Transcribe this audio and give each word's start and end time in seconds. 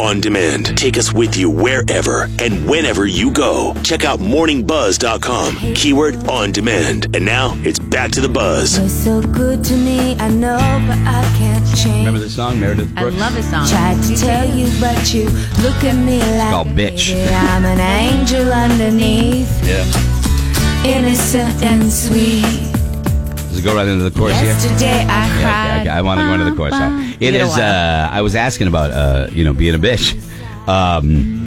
on 0.00 0.20
demand. 0.20 0.76
Take 0.76 0.96
us 0.98 1.12
with 1.12 1.36
you 1.36 1.50
wherever 1.50 2.28
and 2.40 2.68
whenever 2.68 3.06
you 3.06 3.30
go. 3.30 3.74
Check 3.82 4.04
out 4.04 4.18
morningbuzz.com. 4.20 5.74
Keyword 5.74 6.28
on 6.28 6.52
demand. 6.52 7.14
And 7.14 7.24
now 7.24 7.54
it's 7.64 7.78
back 7.78 8.10
to 8.12 8.20
the 8.20 8.28
buzz. 8.28 8.78
You're 8.78 8.88
so 8.88 9.20
good 9.22 9.64
to 9.64 9.76
me, 9.76 10.16
I 10.16 10.28
know, 10.28 10.56
but 10.86 10.98
I 10.98 11.22
can't 11.38 11.64
change. 11.76 11.98
Remember 12.06 12.20
the 12.20 12.30
song, 12.30 12.60
Meredith 12.60 12.94
Brooks? 12.94 13.16
I 13.16 13.18
love 13.18 13.34
this 13.34 13.50
song. 13.50 13.66
Tried 13.68 14.02
to 14.04 14.16
tell 14.16 14.48
you, 14.48 14.68
but 14.80 15.12
you 15.14 15.24
look 15.62 15.82
at 15.84 15.94
me 15.96 16.18
like 16.38 16.50
called 16.50 16.68
Bitch. 16.68 17.14
I'm 17.32 17.64
an 17.64 17.80
angel 17.80 18.52
underneath, 18.52 19.50
Yeah. 19.66 19.84
innocent 20.84 21.62
and 21.62 21.90
sweet. 21.92 22.44
Does 23.56 23.64
it 23.64 23.68
go 23.68 23.74
right 23.74 23.88
into 23.88 24.04
the 24.04 24.10
chorus 24.10 24.36
here? 24.36 24.48
Yesterday 24.50 25.06
I 25.08 25.40
Yeah, 25.40 25.70
okay, 25.70 25.80
okay. 25.80 25.88
I 25.88 26.02
want 26.02 26.20
to 26.20 26.26
go 26.26 26.34
into 26.34 26.44
the 26.44 26.54
chorus. 26.54 26.72
now. 26.72 27.14
It 27.20 27.34
is. 27.34 27.56
Uh, 27.56 28.06
I 28.12 28.20
was 28.20 28.36
asking 28.36 28.68
about, 28.68 28.90
uh, 28.90 29.28
you 29.32 29.44
know, 29.44 29.54
being 29.54 29.74
a 29.74 29.78
bitch. 29.78 30.14
Um, 30.68 31.46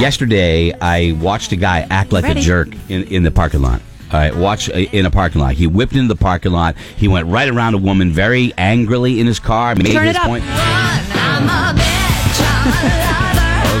yesterday, 0.00 0.72
I 0.80 1.12
watched 1.20 1.52
a 1.52 1.56
guy 1.56 1.86
act 1.90 2.12
like 2.12 2.22
Ready. 2.24 2.40
a 2.40 2.42
jerk 2.42 2.68
in, 2.88 3.02
in 3.08 3.24
the 3.24 3.30
parking 3.30 3.60
lot. 3.60 3.82
All 4.12 4.20
right, 4.20 4.34
watch 4.34 4.70
uh, 4.70 4.74
in 4.74 5.04
a 5.04 5.10
parking 5.10 5.40
lot. 5.40 5.54
He 5.54 5.66
whipped 5.66 5.92
into 5.94 6.06
the 6.08 6.16
parking 6.16 6.52
lot. 6.52 6.76
He 6.96 7.08
went 7.08 7.26
right 7.26 7.48
around 7.48 7.74
a 7.74 7.78
woman 7.78 8.10
very 8.12 8.54
angrily 8.56 9.20
in 9.20 9.26
his 9.26 9.38
car. 9.40 9.74
Made 9.74 9.92
Turn 9.92 10.06
his 10.06 10.18
point. 10.18 10.44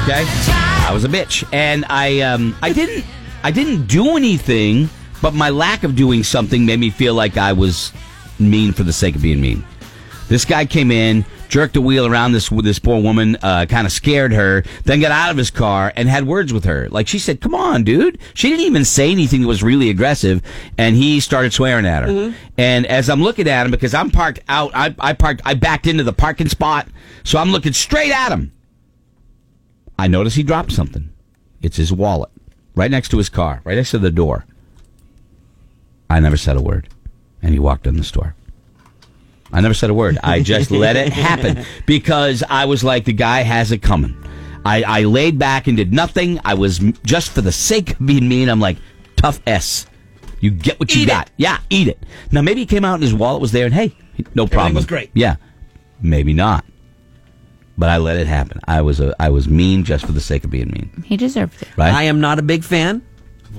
Okay, 0.02 0.24
I 0.26 0.90
was 0.92 1.04
a 1.04 1.08
bitch, 1.08 1.48
and 1.52 1.84
I 1.88 2.20
um, 2.20 2.56
I 2.60 2.72
didn't 2.72 3.06
I 3.44 3.52
didn't 3.52 3.86
do 3.86 4.16
anything, 4.16 4.90
but 5.22 5.32
my 5.32 5.48
lack 5.48 5.84
of 5.84 5.96
doing 5.96 6.22
something 6.22 6.66
made 6.66 6.80
me 6.80 6.90
feel 6.90 7.14
like 7.14 7.36
I 7.38 7.52
was 7.52 7.92
mean 8.38 8.72
for 8.72 8.82
the 8.82 8.92
sake 8.92 9.14
of 9.16 9.22
being 9.22 9.40
mean. 9.40 9.64
This 10.28 10.44
guy 10.44 10.64
came 10.64 10.90
in, 10.90 11.24
jerked 11.48 11.74
the 11.74 11.80
wheel 11.80 12.06
around 12.06 12.32
this 12.32 12.48
this 12.48 12.78
poor 12.78 13.00
woman, 13.02 13.36
uh, 13.42 13.66
kind 13.66 13.86
of 13.86 13.92
scared 13.92 14.32
her, 14.32 14.64
then 14.84 15.00
got 15.00 15.12
out 15.12 15.30
of 15.30 15.36
his 15.36 15.50
car 15.50 15.92
and 15.94 16.08
had 16.08 16.26
words 16.26 16.52
with 16.52 16.64
her. 16.64 16.88
Like 16.88 17.06
she 17.06 17.18
said, 17.18 17.40
"Come 17.40 17.54
on, 17.54 17.84
dude." 17.84 18.18
She 18.34 18.48
didn't 18.48 18.64
even 18.64 18.84
say 18.84 19.10
anything 19.10 19.42
that 19.42 19.46
was 19.48 19.62
really 19.62 19.90
aggressive, 19.90 20.40
and 20.78 20.96
he 20.96 21.20
started 21.20 21.52
swearing 21.52 21.84
at 21.86 22.04
her. 22.04 22.08
And 22.56 22.86
as 22.86 23.10
I'm 23.10 23.22
looking 23.22 23.46
at 23.48 23.66
him, 23.66 23.70
because 23.70 23.92
I'm 23.94 24.10
parked 24.10 24.40
out, 24.48 24.70
I, 24.74 24.94
I 24.98 25.12
parked, 25.12 25.42
I 25.44 25.54
backed 25.54 25.86
into 25.86 26.02
the 26.02 26.12
parking 26.14 26.48
spot, 26.48 26.88
so 27.24 27.38
I'm 27.38 27.50
looking 27.50 27.74
straight 27.74 28.12
at 28.12 28.30
him. 28.32 28.52
I 29.98 30.08
notice 30.08 30.34
he 30.34 30.42
dropped 30.42 30.72
something. 30.72 31.10
It's 31.60 31.76
his 31.76 31.92
wallet, 31.92 32.30
right 32.74 32.90
next 32.90 33.10
to 33.10 33.18
his 33.18 33.28
car, 33.28 33.60
right 33.64 33.76
next 33.76 33.90
to 33.90 33.98
the 33.98 34.10
door. 34.10 34.46
I 36.12 36.20
never 36.20 36.36
said 36.36 36.56
a 36.56 36.62
word, 36.62 36.88
and 37.42 37.52
he 37.52 37.58
walked 37.58 37.86
in 37.86 37.96
the 37.96 38.04
store. 38.04 38.34
I 39.52 39.60
never 39.60 39.74
said 39.74 39.90
a 39.90 39.94
word. 39.94 40.18
I 40.22 40.40
just 40.42 40.70
let 40.84 40.96
it 40.96 41.12
happen 41.12 41.64
because 41.86 42.42
I 42.48 42.64
was 42.66 42.82
like, 42.82 43.04
the 43.04 43.12
guy 43.12 43.42
has 43.42 43.70
it 43.72 43.78
coming. 43.82 44.16
I, 44.64 44.82
I 44.82 45.02
laid 45.04 45.38
back 45.38 45.66
and 45.66 45.76
did 45.76 45.92
nothing. 45.92 46.38
I 46.44 46.54
was 46.54 46.78
just 47.04 47.30
for 47.32 47.40
the 47.40 47.52
sake 47.52 47.92
of 47.98 48.06
being 48.06 48.28
mean. 48.28 48.48
I'm 48.48 48.60
like, 48.60 48.76
tough 49.16 49.40
S. 49.46 49.86
You 50.40 50.50
get 50.50 50.78
what 50.80 50.94
you 50.94 51.02
Eat 51.02 51.08
it. 51.08 51.12
got. 51.12 51.30
Yeah, 51.36 51.58
eat 51.70 51.88
it. 51.88 51.98
Now 52.30 52.42
maybe 52.42 52.60
he 52.60 52.66
came 52.66 52.84
out 52.84 52.94
and 52.94 53.02
his 53.02 53.14
wallet 53.14 53.40
was 53.40 53.52
there, 53.52 53.64
and 53.66 53.74
hey, 53.74 53.94
no 54.34 54.46
problem. 54.46 54.74
was 54.74 54.86
great. 54.86 55.10
Yeah, 55.14 55.36
maybe 56.00 56.32
not. 56.32 56.64
But 57.78 57.88
I 57.88 57.96
let 57.98 58.16
it 58.16 58.26
happen. 58.26 58.60
I 58.66 58.82
was 58.82 59.00
a 59.00 59.14
I 59.18 59.30
was 59.30 59.48
mean 59.48 59.84
just 59.84 60.04
for 60.04 60.12
the 60.12 60.20
sake 60.20 60.44
of 60.44 60.50
being 60.50 60.70
mean. 60.70 61.02
He 61.06 61.16
deserved 61.16 61.62
it. 61.62 61.68
Right? 61.76 61.92
I 61.92 62.02
am 62.04 62.20
not 62.20 62.38
a 62.38 62.42
big 62.42 62.64
fan 62.64 62.96
of 62.96 63.02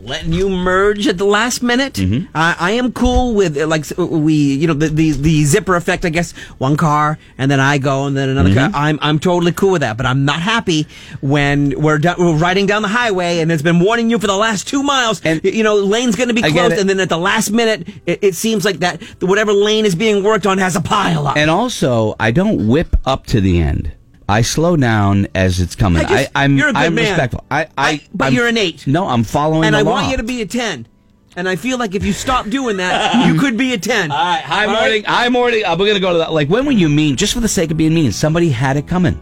letting 0.02 0.34
you 0.34 0.50
merge 0.50 1.08
at 1.08 1.18
the 1.18 1.26
last 1.26 1.62
minute. 1.62 1.94
Mm-hmm. 1.94 2.28
I, 2.36 2.56
I 2.60 2.72
am 2.72 2.92
cool 2.94 3.34
with 3.36 3.58
uh, 3.58 3.68
like 3.68 3.86
we, 3.98 4.34
you 4.34 4.68
know, 4.68 4.74
the, 4.74 4.88
the 4.90 5.12
the 5.12 5.44
zipper 5.46 5.76
effect. 5.76 6.06
I 6.06 6.10
guess 6.10 6.32
one 6.58 6.78
car 6.78 7.18
and 7.38 7.50
then 7.52 7.60
I 7.60 7.78
go 7.78 8.06
and 8.06 8.16
then 8.18 8.30
another 8.30 8.50
Mm-hmm. 8.50 8.72
car. 8.74 8.82
I'm 8.84 9.00
I'm 9.02 9.20
totally 9.20 9.52
cool 9.52 9.72
with 9.72 9.82
that. 9.82 9.98
But 9.98 10.06
I'm 10.06 10.26
not 10.26 10.40
happy 10.42 10.88
when 11.22 11.80
we're, 11.82 11.98
do- 11.98 12.16
we're 12.18 12.38
riding 12.38 12.66
down 12.66 12.82
the 12.82 12.88
highway 12.88 13.40
and 13.40 13.52
it's 13.52 13.62
been 13.62 13.80
warning 13.80 14.10
you 14.10 14.20
for 14.20 14.28
the 14.28 14.36
last 14.38 14.68
two 14.68 14.84
miles. 14.84 15.22
And- 15.24 15.34
And 15.46 15.56
you 15.56 15.64
know, 15.64 15.76
lane's 15.76 16.16
going 16.16 16.28
to 16.30 16.34
be 16.36 16.42
closed, 16.44 16.78
and 16.78 16.88
then 16.90 17.00
at 17.00 17.10
the 17.10 17.18
last 17.18 17.50
minute, 17.52 17.88
it, 18.06 18.20
it 18.22 18.36
seems 18.36 18.64
like 18.66 18.80
that 18.80 19.02
whatever 19.22 19.52
lane 19.52 19.86
is 19.86 19.96
being 19.96 20.24
worked 20.24 20.46
on 20.46 20.58
has 20.60 20.76
a 20.76 20.82
pile 20.82 21.26
up. 21.28 21.38
And 21.38 21.50
also, 21.50 22.16
I 22.20 22.30
don't 22.32 22.68
whip 22.68 22.96
up 23.06 23.26
to 23.28 23.42
the 23.42 23.60
end. 23.60 23.92
I 24.34 24.42
slow 24.42 24.76
down 24.76 25.28
as 25.36 25.60
it's 25.60 25.76
coming. 25.76 26.04
I 26.06 26.10
just- 26.10 26.32
I, 26.36 26.44
am 26.46 26.58
you're 26.58 26.70
a 26.70 26.74
good 26.74 26.78
I'm 26.82 26.96
man. 26.96 27.10
respectful. 27.10 27.44
I, 27.52 27.62
I, 27.62 27.68
I- 27.78 28.02
but 28.14 28.26
I'm- 28.26 28.34
you're 28.34 28.48
an 28.48 28.58
eight. 28.58 28.86
No, 28.88 29.08
I'm 29.08 29.24
following 29.24 29.66
and 29.66 29.76
the 29.76 29.80
I 29.80 29.82
law. 29.84 29.92
want 29.92 30.12
you 30.12 30.18
to 30.18 30.24
be 30.24 30.42
a 30.42 30.46
ten. 30.46 30.88
And 31.36 31.50
I 31.50 31.56
feel 31.56 31.78
like 31.80 31.96
if 31.96 32.06
you 32.06 32.14
stop 32.14 32.48
doing 32.50 32.78
that, 32.78 33.26
you 33.28 33.40
could 33.40 33.58
be 33.58 33.74
a 33.74 33.78
ten. 33.78 34.12
All 34.12 34.18
right, 34.18 34.42
hi 34.44 34.66
All 34.66 34.74
right? 34.74 34.80
morning. 34.82 35.04
Hi 35.06 35.30
morning. 35.30 35.66
Uh, 35.66 35.76
we're 35.80 35.88
gonna 35.88 36.00
go 36.00 36.12
to 36.14 36.20
that. 36.20 36.32
Like, 36.32 36.48
when 36.48 36.66
were 36.66 36.72
you 36.72 36.90
mean? 36.90 37.16
Just 37.16 37.34
for 37.34 37.40
the 37.40 37.48
sake 37.48 37.72
of 37.72 37.78
being 37.78 37.94
mean. 37.94 38.12
Somebody 38.12 38.50
had 38.50 38.78
it 38.78 38.88
coming. 38.88 39.16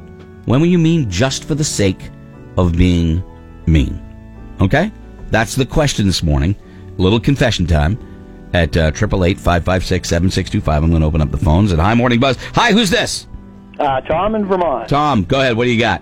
When 0.45 0.59
were 0.59 0.67
you 0.67 0.77
mean? 0.79 1.09
Just 1.09 1.43
for 1.45 1.55
the 1.55 1.63
sake 1.63 2.09
of 2.57 2.75
being 2.77 3.23
mean. 3.65 4.01
Okay, 4.59 4.91
that's 5.29 5.55
the 5.55 5.65
question 5.65 6.05
this 6.05 6.21
morning. 6.21 6.55
little 6.97 7.19
confession 7.19 7.65
time 7.65 7.97
at 8.53 8.75
uh, 8.75 8.91
triple 8.91 9.23
eight 9.23 9.39
five 9.39 9.63
five 9.63 9.83
six 9.85 10.09
seven 10.09 10.29
six 10.29 10.49
two 10.49 10.59
five. 10.61 10.83
I'm 10.83 10.89
going 10.89 11.01
to 11.01 11.07
open 11.07 11.21
up 11.21 11.31
the 11.31 11.37
phones. 11.37 11.71
And 11.71 11.79
hi, 11.81 11.93
morning 11.95 12.19
buzz. 12.19 12.37
Hi, 12.55 12.73
who's 12.73 12.89
this? 12.89 13.27
Uh, 13.81 14.01
Tom 14.01 14.35
in 14.35 14.45
Vermont. 14.45 14.89
Tom. 14.89 15.23
Go 15.23 15.39
ahead. 15.39 15.57
What 15.57 15.65
do 15.65 15.71
you 15.71 15.79
got? 15.79 16.01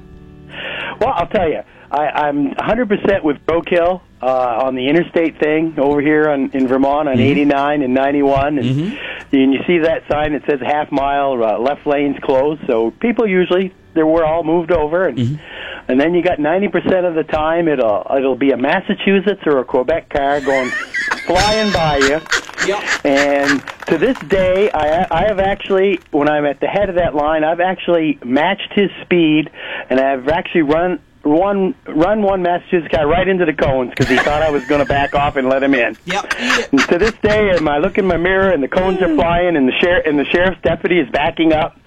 Well, 0.99 1.13
I'll 1.15 1.27
tell 1.27 1.49
you, 1.49 1.61
I, 1.91 2.27
I'm 2.27 2.51
100% 2.55 3.23
with 3.23 3.37
roadkill 3.45 4.01
uh, 4.21 4.63
on 4.65 4.75
the 4.75 4.87
interstate 4.87 5.39
thing 5.39 5.79
over 5.79 6.01
here 6.01 6.29
on, 6.29 6.51
in 6.51 6.67
Vermont 6.67 7.07
on 7.07 7.19
89 7.19 7.81
and 7.81 7.93
91, 7.93 8.57
and, 8.57 8.67
and 8.67 9.53
you 9.53 9.59
see 9.65 9.79
that 9.79 10.03
sign 10.11 10.33
that 10.33 10.43
says 10.45 10.59
half 10.61 10.91
mile 10.91 11.41
uh, 11.43 11.57
left 11.57 11.87
lanes 11.87 12.17
closed. 12.21 12.61
So 12.67 12.91
people 12.91 13.27
usually 13.27 13.73
they 13.93 14.03
were 14.03 14.23
all 14.25 14.43
moved 14.43 14.71
over, 14.71 15.07
and 15.07 15.39
and 15.87 15.99
then 15.99 16.13
you 16.13 16.21
got 16.21 16.37
90% 16.37 17.07
of 17.07 17.15
the 17.15 17.23
time 17.23 17.67
it'll 17.67 18.05
it'll 18.15 18.35
be 18.35 18.51
a 18.51 18.57
Massachusetts 18.57 19.41
or 19.45 19.59
a 19.59 19.65
Quebec 19.65 20.09
car 20.09 20.41
going 20.41 20.69
flying 21.25 21.71
by 21.73 21.97
you. 21.97 22.19
And 23.03 23.63
to 23.89 23.97
this 23.97 24.19
day, 24.19 24.69
I, 24.71 25.07
I 25.09 25.27
have 25.27 25.39
actually, 25.39 25.99
when 26.11 26.29
I'm 26.29 26.45
at 26.45 26.59
the 26.59 26.67
head 26.67 26.89
of 26.89 26.95
that 26.95 27.15
line, 27.15 27.43
I've 27.43 27.59
actually 27.59 28.19
matched 28.23 28.71
his 28.73 28.91
speed, 29.01 29.49
and 29.89 29.99
I've 29.99 30.27
actually 30.27 30.61
run 30.61 31.01
one 31.23 31.75
run 31.85 32.21
one 32.21 32.41
Massachusetts 32.41 32.91
guy 32.93 33.03
right 33.03 33.27
into 33.27 33.45
the 33.45 33.53
cones 33.53 33.89
because 33.89 34.07
he 34.07 34.15
thought 34.17 34.41
I 34.41 34.49
was 34.51 34.65
going 34.65 34.79
to 34.79 34.85
back 34.87 35.13
off 35.13 35.35
and 35.35 35.49
let 35.49 35.61
him 35.61 35.73
in. 35.73 35.97
Yep. 36.05 36.33
And 36.71 36.79
to 36.87 36.97
this 36.97 37.13
day, 37.21 37.49
and 37.55 37.67
I 37.67 37.77
look 37.79 37.97
in 37.97 38.05
my 38.05 38.17
mirror, 38.17 38.49
and 38.51 38.63
the 38.63 38.67
cones 38.69 39.01
are 39.01 39.13
flying, 39.15 39.55
and 39.57 39.67
the 39.67 39.73
sheriff 39.73 40.05
and 40.05 40.17
the 40.17 40.25
sheriff's 40.25 40.61
deputy 40.61 40.99
is 40.99 41.09
backing 41.09 41.51
up, 41.51 41.77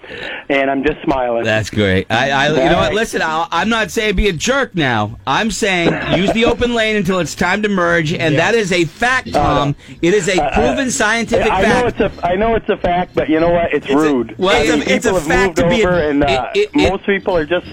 and 0.49 0.69
I'm 0.69 0.83
just 0.85 1.01
smiling. 1.03 1.43
That's 1.45 1.69
great. 1.71 2.07
I, 2.11 2.29
I 2.29 2.47
you 2.49 2.55
know 2.69 2.77
what? 2.77 2.93
Listen, 2.93 3.21
I'll, 3.23 3.47
I'm 3.51 3.69
not 3.69 3.89
saying 3.89 4.15
be 4.15 4.27
a 4.29 4.33
jerk 4.33 4.75
now. 4.75 5.17
I'm 5.25 5.49
saying 5.49 6.17
use 6.19 6.31
the 6.33 6.45
open 6.45 6.73
lane 6.75 6.95
until 6.95 7.17
it's 7.19 7.33
time 7.35 7.63
to 7.63 7.69
merge, 7.69 8.13
and 8.13 8.35
that 8.37 8.53
is 8.53 8.71
a 8.71 8.85
fact, 8.85 9.33
Tom. 9.33 9.75
It 10.01 10.13
is 10.13 10.27
a 10.29 10.35
proven 10.51 10.91
scientific 10.91 11.51
Uh, 11.51 11.55
I 11.55 11.61
know 11.63 11.87
it's 11.87 11.99
a 11.99 12.11
I 12.27 12.35
know 12.35 12.55
it's 12.55 12.69
a 12.69 12.77
fact, 12.77 13.15
but 13.15 13.29
you 13.29 13.39
know 13.39 13.49
what? 13.51 13.73
It's, 13.73 13.89
a- 13.89 13.95
rude. 13.97 14.35
well, 14.37 14.61
it's 14.61 14.69
a- 14.89 14.93
it's 14.93 15.05
people 15.05 15.17
a 15.17 15.19
have 15.21 15.27
fact 15.27 15.57
moved 15.57 15.57
to 15.57 15.69
be 15.75 15.81
a- 15.81 15.87
over, 15.87 15.99
and 15.99 16.23
uh, 16.23 16.51
it- 16.53 16.69
it- 16.73 16.91
most 16.91 17.05
people 17.05 17.35
are 17.35 17.45
just 17.45 17.65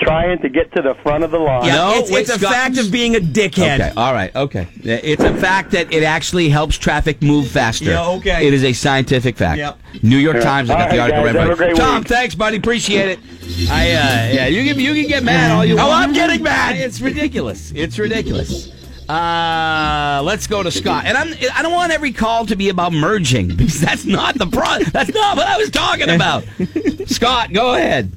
trying 0.00 0.38
to 0.42 0.48
get 0.48 0.72
to 0.74 0.82
the 0.82 0.94
front 1.02 1.24
of 1.24 1.30
the 1.30 1.38
line. 1.38 1.64
Yeah, 1.64 1.74
No, 1.76 1.92
it's, 1.96 2.10
wait, 2.10 2.20
it's 2.22 2.30
a 2.30 2.38
Scott- 2.38 2.52
fact 2.52 2.78
of 2.78 2.90
being 2.90 3.16
a 3.16 3.20
dickhead. 3.20 3.80
Okay, 3.80 3.92
all 3.96 4.12
right, 4.12 4.34
okay. 4.34 4.66
It's 4.82 5.22
a 5.22 5.34
fact 5.34 5.72
that 5.72 5.92
it 5.92 6.02
actually 6.02 6.48
helps 6.48 6.76
traffic 6.78 7.20
move 7.22 7.48
faster. 7.48 7.86
Yeah, 7.86 8.06
okay. 8.10 8.46
It 8.46 8.54
is 8.54 8.64
a 8.64 8.72
scientific 8.72 9.36
fact. 9.36 9.58
Yep. 9.58 9.78
New 10.02 10.18
York 10.18 10.40
Times, 10.40 10.70
I 10.70 10.74
got 10.74 10.82
All 10.82 10.90
the 10.90 10.98
right, 10.98 11.10
article 11.12 11.24
guys, 11.24 11.34
right 11.34 11.42
have 11.48 11.50
a 11.52 11.56
great 11.56 11.76
Tom, 11.76 11.98
week. 12.00 12.08
thanks, 12.08 12.34
buddy. 12.34 12.56
Appreciate 12.58 13.08
it. 13.08 13.18
I, 13.70 13.90
uh, 13.90 14.32
yeah, 14.34 14.46
you 14.46 14.64
can, 14.72 14.80
you 14.80 14.94
can 14.94 15.08
get 15.08 15.22
mad 15.24 15.50
all 15.50 15.64
you 15.64 15.76
want. 15.76 15.88
Oh. 15.88 15.92
I'm 15.92 16.12
getting 16.12 16.42
mad. 16.42 16.76
It's 16.76 17.00
ridiculous. 17.00 17.72
It's 17.74 17.98
ridiculous. 17.98 18.72
Uh, 19.08 20.20
let's 20.22 20.46
go 20.46 20.62
to 20.62 20.70
Scott. 20.70 21.06
And 21.06 21.16
I'm, 21.16 21.32
I 21.54 21.62
don't 21.62 21.72
want 21.72 21.92
every 21.92 22.12
call 22.12 22.44
to 22.46 22.56
be 22.56 22.68
about 22.68 22.92
merging 22.92 23.48
because 23.56 23.80
that's 23.80 24.04
not 24.04 24.34
the 24.36 24.46
pro. 24.46 24.78
That's 24.90 25.12
not 25.14 25.36
what 25.36 25.46
I 25.46 25.56
was 25.56 25.70
talking 25.70 26.10
about. 26.10 26.44
Scott, 27.06 27.52
go 27.54 27.74
ahead. 27.74 28.12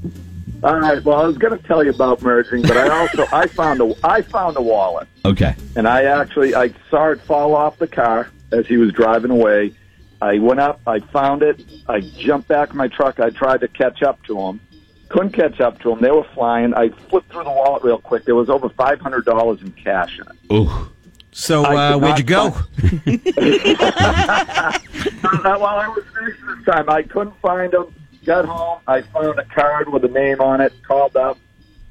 All 0.63 0.79
right. 0.79 1.03
Well, 1.03 1.19
I 1.21 1.25
was 1.25 1.37
going 1.37 1.57
to 1.57 1.67
tell 1.67 1.83
you 1.83 1.89
about 1.89 2.21
merging, 2.21 2.61
but 2.61 2.77
I 2.77 2.87
also 2.89 3.25
I 3.33 3.47
found 3.47 3.81
a 3.81 3.93
I 4.03 4.21
found 4.21 4.57
a 4.57 4.61
wallet, 4.61 5.07
Okay. 5.25 5.55
and 5.75 5.87
I 5.87 6.03
actually 6.03 6.53
I 6.55 6.71
saw 6.89 7.09
it 7.09 7.21
fall 7.21 7.55
off 7.55 7.79
the 7.79 7.87
car 7.87 8.29
as 8.51 8.67
he 8.67 8.77
was 8.77 8.91
driving 8.93 9.31
away. 9.31 9.73
I 10.21 10.37
went 10.37 10.59
up, 10.59 10.79
I 10.85 10.99
found 10.99 11.41
it, 11.41 11.63
I 11.89 12.01
jumped 12.01 12.47
back 12.47 12.69
in 12.71 12.77
my 12.77 12.87
truck. 12.89 13.19
I 13.19 13.31
tried 13.31 13.61
to 13.61 13.67
catch 13.67 14.03
up 14.03 14.21
to 14.27 14.39
him, 14.39 14.59
couldn't 15.09 15.31
catch 15.31 15.59
up 15.59 15.79
to 15.81 15.91
him. 15.91 15.99
They 15.99 16.11
were 16.11 16.25
flying. 16.35 16.75
I 16.75 16.89
flipped 16.89 17.31
through 17.31 17.45
the 17.45 17.49
wallet 17.49 17.83
real 17.83 17.97
quick. 17.97 18.25
There 18.25 18.35
was 18.35 18.47
over 18.49 18.69
five 18.69 18.99
hundred 19.01 19.25
dollars 19.25 19.61
in 19.61 19.71
cash 19.71 20.19
in 20.19 20.27
it. 20.27 20.53
Ooh. 20.53 20.89
So 21.31 21.63
I 21.63 21.93
uh, 21.93 21.97
where'd 21.97 22.19
you 22.19 22.23
go? 22.25 22.49
not 23.69 24.81
Uh, 25.45 25.57
While 25.57 25.79
I 25.79 25.87
was 25.87 26.03
there 26.13 26.37
this 26.55 26.65
time, 26.65 26.89
I 26.89 27.01
couldn't 27.03 27.35
find 27.41 27.73
him. 27.73 27.85
Got 28.25 28.45
home, 28.45 28.79
I 28.87 29.01
found 29.01 29.39
a 29.39 29.45
card 29.45 29.89
with 29.91 30.05
a 30.05 30.07
name 30.09 30.41
on 30.41 30.61
it. 30.61 30.73
Called 30.87 31.15
up. 31.15 31.37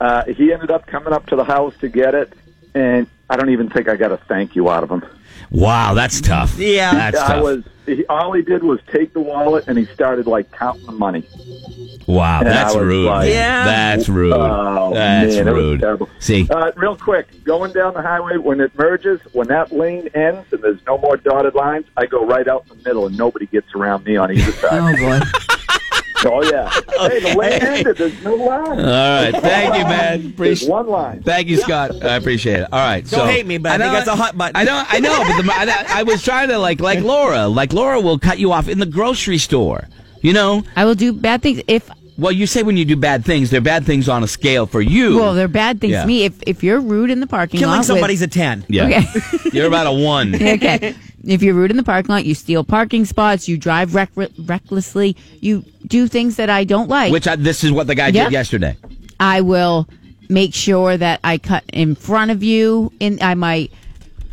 Uh, 0.00 0.25
he 0.27 0.53
ended 0.53 0.71
up 0.71 0.87
coming 0.87 1.12
up 1.12 1.27
to 1.27 1.37
the 1.37 1.44
house 1.44 1.75
to 1.81 1.88
get 1.88 2.15
it. 2.15 2.32
and 2.75 3.06
I 3.29 3.37
don't 3.37 3.50
even 3.50 3.69
think 3.69 3.88
I 3.88 3.97
got 3.97 4.12
a 4.12 4.17
thank 4.17 4.55
you 4.56 4.71
out 4.71 4.82
of 4.85 4.91
him. 4.91 5.05
Wow, 5.50 5.94
that's 5.94 6.21
tough. 6.21 6.56
Yeah. 6.59 6.93
that's 6.94 7.19
I 7.19 7.35
tough. 7.35 7.43
was 7.43 7.65
he, 7.87 8.05
all 8.06 8.32
he 8.32 8.43
did 8.43 8.62
was 8.62 8.79
take 8.93 9.12
the 9.12 9.21
wallet 9.21 9.65
and 9.67 9.77
he 9.77 9.85
started 9.87 10.27
like 10.29 10.50
counting 10.53 10.87
the 10.87 10.93
money. 10.93 11.27
wow, 12.06 12.38
And 12.41 12.49
that's 12.49 12.75
rude. 12.76 13.06
like- 13.06 13.29
Yeah. 13.31 13.65
that's 13.65 14.09
rude. 14.09 14.33
Oh 14.33 14.93
that's 14.94 15.35
man, 15.37 15.47
rude. 15.47 15.81
terrible. 15.81 16.09
See, 16.21 16.47
Uh, 16.50 16.71
real 16.76 16.97
quick, 16.97 17.43
going 17.44 17.73
down 17.73 17.94
the 17.94 18.03
highway 18.03 18.37
when 18.37 18.61
it 18.61 18.76
merges, 18.79 19.21
when 19.33 19.49
that 19.49 19.73
lane 19.73 20.09
ends 20.15 20.53
and 20.53 20.62
there's 20.62 20.85
no 20.87 20.99
more 20.99 21.17
dotted 21.17 21.55
lines, 21.55 21.87
I 21.97 22.06
go 22.06 22.25
right 22.25 22.47
out 22.47 22.65
in 22.71 22.79
the 22.79 22.85
middle 22.88 23.06
and 23.06 23.17
nobody 23.19 23.47
gets 23.47 23.75
around 23.75 24.05
me 24.05 24.17
on 24.17 24.31
either 24.33 24.53
side. 24.53 24.71
Oh 24.73 24.97
boy. 24.97 25.21
Oh 26.25 26.43
yeah. 26.51 26.71
Hey, 27.01 27.21
the 27.21 27.35
lane 27.39 27.53
ended. 27.63 27.97
There's 27.97 28.23
no 28.23 28.35
line. 28.35 28.79
all 28.79 29.23
right, 29.23 29.31
thank 29.43 29.75
you, 29.79 29.85
man. 29.85 30.21
There's 30.21 30.33
Appreciate. 30.35 30.69
one 30.71 30.87
line. 30.89 31.23
Thank 31.23 31.49
you, 31.49 31.57
Scott. 31.57 32.05
I 32.05 32.17
appreciate 32.17 32.61
it. 32.61 32.69
All 32.73 32.79
right, 32.79 33.07
so 33.07 33.19
Don't 33.19 33.29
hate 33.29 33.47
me, 33.47 33.57
but 33.59 33.73
I 33.73 33.79
think 33.79 33.93
that's 33.93 34.09
a 34.09 34.17
hot 34.17 34.37
button. 34.37 34.55
I 34.57 34.65
know, 34.65 34.85
I 34.87 35.01
know, 35.01 35.17
but 35.27 35.43
the, 35.43 35.51
I, 35.53 36.01
I 36.01 36.03
was 36.03 36.23
trying 36.23 36.49
to 36.49 36.59
like, 36.59 36.81
like 36.81 37.01
Laura, 37.01 37.49
like 37.49 37.73
Laura 37.73 38.01
will 38.01 38.19
cut 38.19 38.39
you 38.39 38.53
off 38.53 38.69
in 38.69 38.79
the 38.79 38.87
grocery 38.87 39.39
store. 39.39 39.89
You 40.21 40.35
know, 40.35 40.63
I 40.77 40.85
will 40.85 40.95
do 40.95 41.13
bad 41.15 41.41
things 41.41 41.63
if 41.67 41.89
well, 42.19 42.33
you 42.33 42.47
say 42.47 42.63
when 42.63 42.77
you 42.77 42.85
do 42.85 42.97
bad 42.97 43.25
things, 43.25 43.49
they're 43.49 43.63
bad 43.63 43.87
things 43.87 44.07
on 44.07 44.23
a 44.23 44.29
scale 44.29 44.67
for 44.67 44.83
you. 44.83 45.17
well 45.17 45.33
they're 45.33 45.49
bad 45.49 45.81
things 45.81 45.93
Yeah. 45.93 46.03
to 46.03 46.07
me. 46.07 46.25
If 46.25 46.35
if 46.47 46.63
you're 46.63 46.81
rude 46.81 47.11
in 47.11 47.21
the 47.21 47.27
parking 47.27 47.59
Killing 47.61 47.73
lot, 47.73 47.79
with- 47.79 47.87
somebody's 47.87 48.21
a 48.21 48.29
10. 48.29 48.67
yeah, 48.69 48.85
Okay. 48.85 49.05
you're 49.55 49.67
about 49.67 49.87
a 49.87 49.93
one. 49.93 50.35
okay. 50.35 50.95
If 51.25 51.43
you're 51.43 51.55
rude 51.55 51.71
in 51.71 51.77
the 51.77 51.83
parking 51.83 52.13
lot, 52.15 52.25
you 52.25 52.35
steal 52.35 52.65
parking 52.65 53.05
spots, 53.05 53.49
you 53.49 53.59
drive 53.59 53.95
reck- 53.95 54.11
recklessly, 54.39 55.17
you 55.41 55.65
do 55.87 56.09
things 56.09 56.37
that 56.37 56.49
I 56.51 56.65
don't 56.65 56.89
like. 56.89 57.13
Which 57.13 57.29
I, 57.29 57.37
this 57.37 57.63
is 57.65 57.73
what 57.73 57.87
the 57.87 57.95
guy 57.95 58.09
Yep. 58.09 58.27
did 58.29 58.33
yesterday. 58.33 58.77
I 59.19 59.41
will 59.43 59.87
make 60.29 60.55
sure 60.55 60.97
that 60.97 61.21
I 61.25 61.39
cut 61.39 61.65
in 61.73 61.95
front 61.95 62.31
of 62.31 62.43
you. 62.43 62.93
And 63.01 63.21
I 63.23 63.35
might 63.35 63.71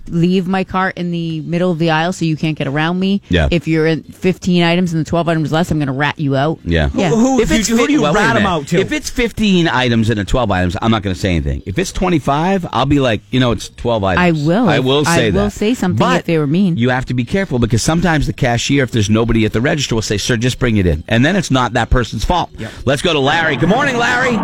leave 0.10 0.48
my 0.48 0.64
cart 0.64 0.98
in 0.98 1.12
the 1.12 1.42
middle 1.42 1.72
of 1.72 1.80
the 1.80 1.90
aisle 1.90 2.14
so 2.14 2.26
you 2.26 2.36
can't 2.38 2.58
get 2.58 2.68
around 2.68 3.00
me. 3.00 3.22
Yeah. 3.30 3.48
If 3.52 3.68
you're 3.68 3.88
in 3.88 4.04
15 4.04 4.64
items 4.64 4.94
and 4.94 5.06
the 5.06 5.10
12 5.10 5.28
items 5.28 5.52
less, 5.52 5.72
I'm 5.72 5.78
going 5.78 5.88
to 5.88 5.94
rat 5.94 6.20
you 6.20 6.36
out. 6.36 6.60
Yeah. 6.64 6.90
Yeah. 6.94 7.10
Who, 7.10 7.40
if 7.40 7.52
you, 7.52 7.78
who 7.78 7.88
do 7.88 7.94
you 7.94 8.02
well, 8.02 8.14
rat 8.14 8.36
them 8.36 8.46
out 8.46 8.68
to? 8.68 8.78
If 8.80 8.92
it's 8.92 9.10
15 9.10 9.68
items 9.68 10.10
and 10.10 10.20
the 10.20 10.26
12 10.26 10.52
items, 10.52 10.78
I'm 10.82 10.92
not 10.92 11.04
going 11.04 11.14
to 11.14 11.20
say 11.20 11.32
anything. 11.32 11.64
If 11.66 11.78
it's 11.80 11.92
25, 11.92 12.68
I'll 12.72 12.86
be 12.86 13.00
like, 13.00 13.22
you 13.32 13.40
know, 13.40 13.52
it's 13.52 13.70
12 13.70 14.04
items. 14.04 14.44
I 14.44 14.46
will. 14.48 14.70
I 14.70 14.80
will 14.80 15.06
say 15.06 15.28
I 15.28 15.30
that. 15.32 15.40
will 15.40 15.50
say 15.50 15.74
something 15.74 15.98
But 16.00 16.22
if 16.22 16.26
they 16.26 16.38
were 16.38 16.48
mean. 16.48 16.78
You 16.78 16.90
have 16.90 17.06
to 17.06 17.14
be 17.14 17.26
careful 17.26 17.60
because 17.60 17.82
sometimes 17.84 18.28
the 18.28 18.34
cashier, 18.34 18.84
if 18.84 18.92
there's 18.92 19.10
nobody 19.10 19.46
at 19.46 19.54
the 19.54 19.62
register, 19.62 19.96
will 19.96 20.02
say, 20.02 20.18
"Sir, 20.18 20.38
just 20.38 20.60
bring 20.60 20.78
it 20.78 20.86
in," 20.86 21.04
and 21.08 21.26
then 21.26 21.36
it's 21.36 21.52
not 21.52 21.74
that 21.74 21.90
person's 21.90 22.24
fault. 22.26 22.50
Let's 22.86 23.02
go 23.02 23.14
to 23.14 23.20
Larry. 23.20 23.56
Good 23.58 23.70
morning, 23.70 23.98
Larry. 23.98 24.38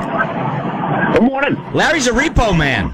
Good 1.14 1.24
morning. 1.24 1.56
Larry's 1.74 2.08
a 2.08 2.12
repo 2.12 2.58
man. 2.58 2.92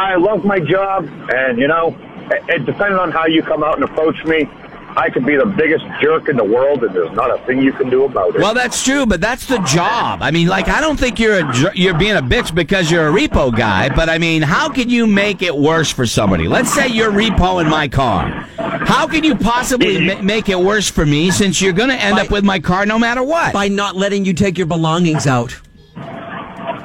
I 0.00 0.16
love 0.16 0.44
my 0.44 0.58
job, 0.60 1.06
and 1.34 1.58
you 1.58 1.68
know, 1.68 1.96
it, 2.30 2.42
it 2.48 2.66
depending 2.66 2.98
on 2.98 3.10
how 3.10 3.26
you 3.26 3.42
come 3.42 3.62
out 3.62 3.74
and 3.74 3.84
approach 3.84 4.24
me, 4.24 4.48
I 4.96 5.08
could 5.10 5.24
be 5.26 5.36
the 5.36 5.46
biggest 5.46 5.84
jerk 6.00 6.28
in 6.28 6.36
the 6.36 6.44
world, 6.44 6.82
and 6.82 6.94
there's 6.94 7.12
not 7.12 7.30
a 7.30 7.44
thing 7.46 7.60
you 7.60 7.72
can 7.72 7.90
do 7.90 8.04
about 8.04 8.34
it. 8.34 8.40
Well, 8.40 8.54
that's 8.54 8.82
true, 8.82 9.06
but 9.06 9.20
that's 9.20 9.46
the 9.46 9.58
job. 9.58 10.20
I 10.22 10.30
mean, 10.30 10.48
like, 10.48 10.68
I 10.68 10.80
don't 10.80 10.98
think 10.98 11.20
you're 11.20 11.46
a 11.46 11.52
jer- 11.52 11.72
you're 11.74 11.96
being 11.96 12.16
a 12.16 12.22
bitch 12.22 12.52
because 12.54 12.90
you're 12.90 13.08
a 13.08 13.12
repo 13.12 13.56
guy, 13.56 13.88
but 13.94 14.08
I 14.08 14.18
mean, 14.18 14.42
how 14.42 14.68
can 14.70 14.88
you 14.90 15.06
make 15.06 15.42
it 15.42 15.54
worse 15.56 15.90
for 15.92 16.06
somebody? 16.06 16.48
Let's 16.48 16.72
say 16.72 16.88
you're 16.88 17.12
repoing 17.12 17.70
my 17.70 17.86
car. 17.86 18.26
How 18.56 19.06
can 19.06 19.22
you 19.22 19.36
possibly 19.36 20.00
ma- 20.06 20.22
make 20.22 20.48
it 20.48 20.58
worse 20.58 20.90
for 20.90 21.04
me 21.06 21.30
since 21.30 21.60
you're 21.60 21.72
going 21.74 21.90
to 21.90 21.94
end 22.02 22.16
By- 22.16 22.22
up 22.22 22.30
with 22.30 22.42
my 22.44 22.58
car 22.58 22.84
no 22.86 22.98
matter 22.98 23.22
what? 23.22 23.52
by 23.52 23.68
not 23.68 23.94
letting 23.96 24.24
you 24.24 24.32
take 24.32 24.56
your 24.58 24.66
belongings 24.66 25.26
out. 25.26 25.54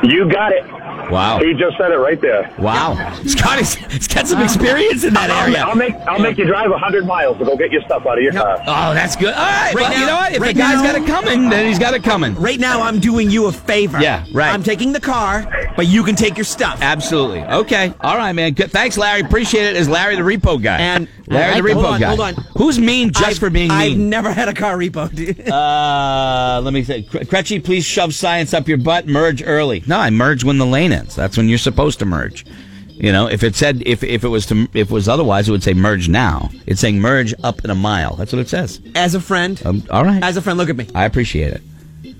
you 0.03 0.29
got 0.29 0.51
it. 0.51 0.63
Wow. 1.11 1.39
He 1.39 1.53
just 1.53 1.77
said 1.77 1.91
it 1.91 1.97
right 1.97 2.19
there. 2.19 2.53
Wow. 2.59 2.95
Scotty's 3.25 3.75
he's 3.75 4.07
got 4.07 4.27
some 4.27 4.41
experience 4.41 5.03
in 5.03 5.13
that 5.13 5.29
I'll, 5.29 5.47
area. 5.47 5.59
I'll 5.63 5.75
make 5.75 5.95
I'll 6.07 6.19
make 6.19 6.37
you 6.37 6.45
drive 6.45 6.71
hundred 6.71 7.05
miles 7.05 7.37
to 7.39 7.45
go 7.45 7.55
get 7.55 7.71
your 7.71 7.81
stuff 7.83 8.05
out 8.05 8.17
of 8.17 8.23
your 8.23 8.33
car. 8.33 8.57
Oh, 8.61 8.93
that's 8.93 9.15
good. 9.15 9.33
All 9.33 9.41
right. 9.45 9.73
Right 9.73 9.81
well, 9.81 9.91
now- 9.91 9.99
you 9.99 10.05
know 10.05 10.15
what? 10.15 10.33
If 10.33 10.41
right 10.41 10.55
the 10.55 10.61
guy's 10.61 10.81
now- 10.81 10.91
got 10.93 11.01
it 11.01 11.07
coming, 11.07 11.49
then 11.49 11.67
he's 11.67 11.79
got 11.79 11.93
it 11.93 12.03
coming. 12.03 12.35
Right 12.35 12.59
now, 12.59 12.81
I'm 12.81 12.99
doing 12.99 13.29
you 13.29 13.45
a 13.47 13.51
favor. 13.51 13.99
Yeah, 14.01 14.25
right. 14.31 14.53
I'm 14.53 14.63
taking 14.63 14.91
the 14.91 14.99
car, 14.99 15.41
but 15.75 15.87
you 15.87 16.03
can 16.03 16.15
take 16.15 16.37
your 16.37 16.43
stuff. 16.45 16.79
Absolutely. 16.81 17.41
Okay. 17.43 17.93
All 18.01 18.17
right, 18.17 18.33
man. 18.33 18.53
Good. 18.53 18.71
Thanks, 18.71 18.97
Larry. 18.97 19.21
Appreciate 19.21 19.65
it. 19.67 19.75
Is 19.75 19.87
Larry 19.89 20.15
the 20.15 20.21
repo 20.21 20.61
guy? 20.61 20.77
And- 20.79 21.07
Larry 21.27 21.53
I 21.53 21.61
the 21.61 21.67
repo 21.69 21.73
Hold 21.73 21.85
on, 21.85 21.99
guy. 21.99 22.07
hold 22.07 22.19
on. 22.21 22.33
Who's 22.57 22.77
mean 22.79 23.11
just 23.11 23.25
I've- 23.25 23.39
for 23.39 23.49
being 23.49 23.69
mean? 23.69 23.77
I've 23.77 23.97
never 23.97 24.31
had 24.31 24.47
a 24.49 24.53
car 24.53 24.77
repo. 24.77 25.05
Uh, 25.51 26.61
let 26.61 26.73
me 26.73 26.83
say, 26.83 27.03
Cretchy, 27.03 27.59
please 27.59 27.83
shove 27.85 28.13
science 28.13 28.53
up 28.53 28.67
your 28.67 28.77
butt. 28.77 29.07
Merge 29.07 29.41
early. 29.43 29.83
No, 29.87 29.97
I 29.97 30.09
merge 30.09 30.43
when 30.43 30.57
the 30.57 30.65
lane 30.65 30.91
ends. 30.91 31.15
That's 31.15 31.37
when 31.37 31.49
you're 31.49 31.57
supposed 31.57 31.99
to 31.99 32.05
merge. 32.05 32.45
You 32.89 33.11
know, 33.11 33.27
if 33.27 33.43
it 33.43 33.55
said 33.55 33.83
if 33.85 34.03
if 34.03 34.23
it 34.23 34.27
was 34.29 34.45
to 34.47 34.63
if 34.73 34.89
it 34.89 34.91
was 34.91 35.09
otherwise, 35.09 35.49
it 35.49 35.51
would 35.51 35.63
say 35.63 35.73
merge 35.73 36.07
now. 36.07 36.49
It's 36.65 36.79
saying 36.79 36.99
merge 36.99 37.33
up 37.43 37.63
in 37.65 37.69
a 37.69 37.75
mile. 37.75 38.15
That's 38.15 38.31
what 38.31 38.39
it 38.39 38.47
says. 38.47 38.79
As 38.95 39.15
a 39.15 39.19
friend, 39.19 39.61
Um, 39.65 39.83
all 39.89 40.05
right. 40.05 40.23
as 40.23 40.37
a 40.37 40.41
friend, 40.41 40.57
look 40.57 40.69
at 40.69 40.77
me. 40.77 40.87
I 40.95 41.03
appreciate 41.05 41.51
it. 41.53 41.61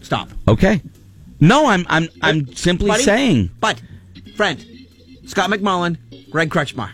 Stop. 0.01 0.29
Okay. 0.47 0.81
No, 1.45 1.67
I'm 1.67 1.85
I'm 1.89 2.09
I'm 2.23 2.55
simply 2.55 2.87
Buddy? 2.87 3.03
saying. 3.03 3.51
But, 3.59 3.79
friend, 4.35 4.65
Scott 5.27 5.51
McMullen, 5.51 5.97
Greg 6.31 6.49
Kretschmar. 6.49 6.89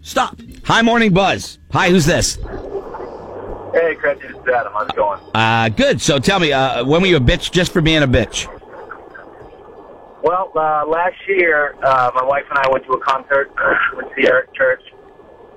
Stop. 0.00 0.38
Hi, 0.64 0.80
morning 0.82 1.12
buzz. 1.12 1.58
Hi, 1.72 1.90
who's 1.90 2.06
this? 2.06 2.36
Hey, 2.36 3.96
Chris, 3.96 4.18
it's 4.22 4.48
Adam. 4.48 4.72
How's 4.72 4.88
it 4.88 4.94
going? 4.94 5.20
Uh, 5.34 5.68
good. 5.70 6.00
So 6.00 6.20
tell 6.20 6.38
me, 6.38 6.52
uh, 6.52 6.84
when 6.84 7.00
were 7.00 7.08
you 7.08 7.16
a 7.16 7.20
bitch 7.20 7.50
just 7.50 7.72
for 7.72 7.80
being 7.80 8.04
a 8.04 8.06
bitch? 8.06 8.46
Well, 10.22 10.52
uh, 10.54 10.86
last 10.86 11.16
year, 11.26 11.74
uh, 11.82 12.12
my 12.14 12.24
wife 12.24 12.44
and 12.48 12.60
I 12.60 12.70
went 12.70 12.84
to 12.84 12.92
a 12.92 13.00
concert 13.00 13.50
with 13.94 14.06
Eric 14.18 14.54
Church. 14.54 14.82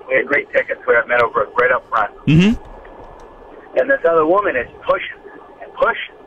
We 0.08 0.16
had 0.16 0.26
great 0.26 0.50
tickets. 0.52 0.80
We 0.88 0.94
were 0.94 0.98
at 1.00 1.06
Meadowbrook, 1.06 1.56
right 1.56 1.70
up 1.70 1.88
front. 1.88 2.16
Mm-hmm. 2.26 3.78
And 3.78 3.88
this 3.88 4.00
other 4.08 4.26
woman 4.26 4.56
is 4.56 4.66
pushing 4.84 5.22
and 5.62 5.72
pushing. 5.74 6.19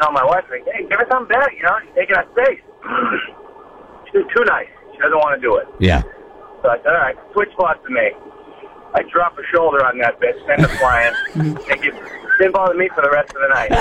Tell 0.00 0.12
my 0.12 0.24
wife, 0.24 0.44
like, 0.50 0.64
hey, 0.64 0.88
give 0.88 0.98
her 0.98 1.06
something 1.12 1.28
back, 1.28 1.52
you 1.56 1.62
know, 1.62 1.76
she's 1.84 1.94
taking 1.94 2.16
up 2.16 2.26
space. 2.32 2.60
She's 4.10 4.26
too 4.34 4.42
nice. 4.46 4.66
She 4.92 4.98
doesn't 4.98 5.18
want 5.18 5.40
to 5.40 5.42
do 5.46 5.54
it. 5.56 5.68
Yeah. 5.78 6.02
So 6.62 6.68
I 6.68 6.78
said, 6.82 6.88
all 6.88 6.98
right, 6.98 7.16
switch 7.32 7.50
spots 7.52 7.78
to 7.86 7.90
me. 7.92 8.10
I 8.94 9.02
drop 9.12 9.38
a 9.38 9.42
shoulder 9.54 9.86
on 9.86 9.98
that 9.98 10.18
bitch, 10.18 10.34
send 10.46 10.62
her 10.62 10.76
flying, 10.78 11.14
and 11.34 11.84
it 11.84 11.94
didn't 12.40 12.54
bother 12.54 12.74
me 12.74 12.88
for 12.94 13.02
the 13.02 13.10
rest 13.10 13.30
of 13.34 13.40
the 13.42 13.48
night. 13.48 13.70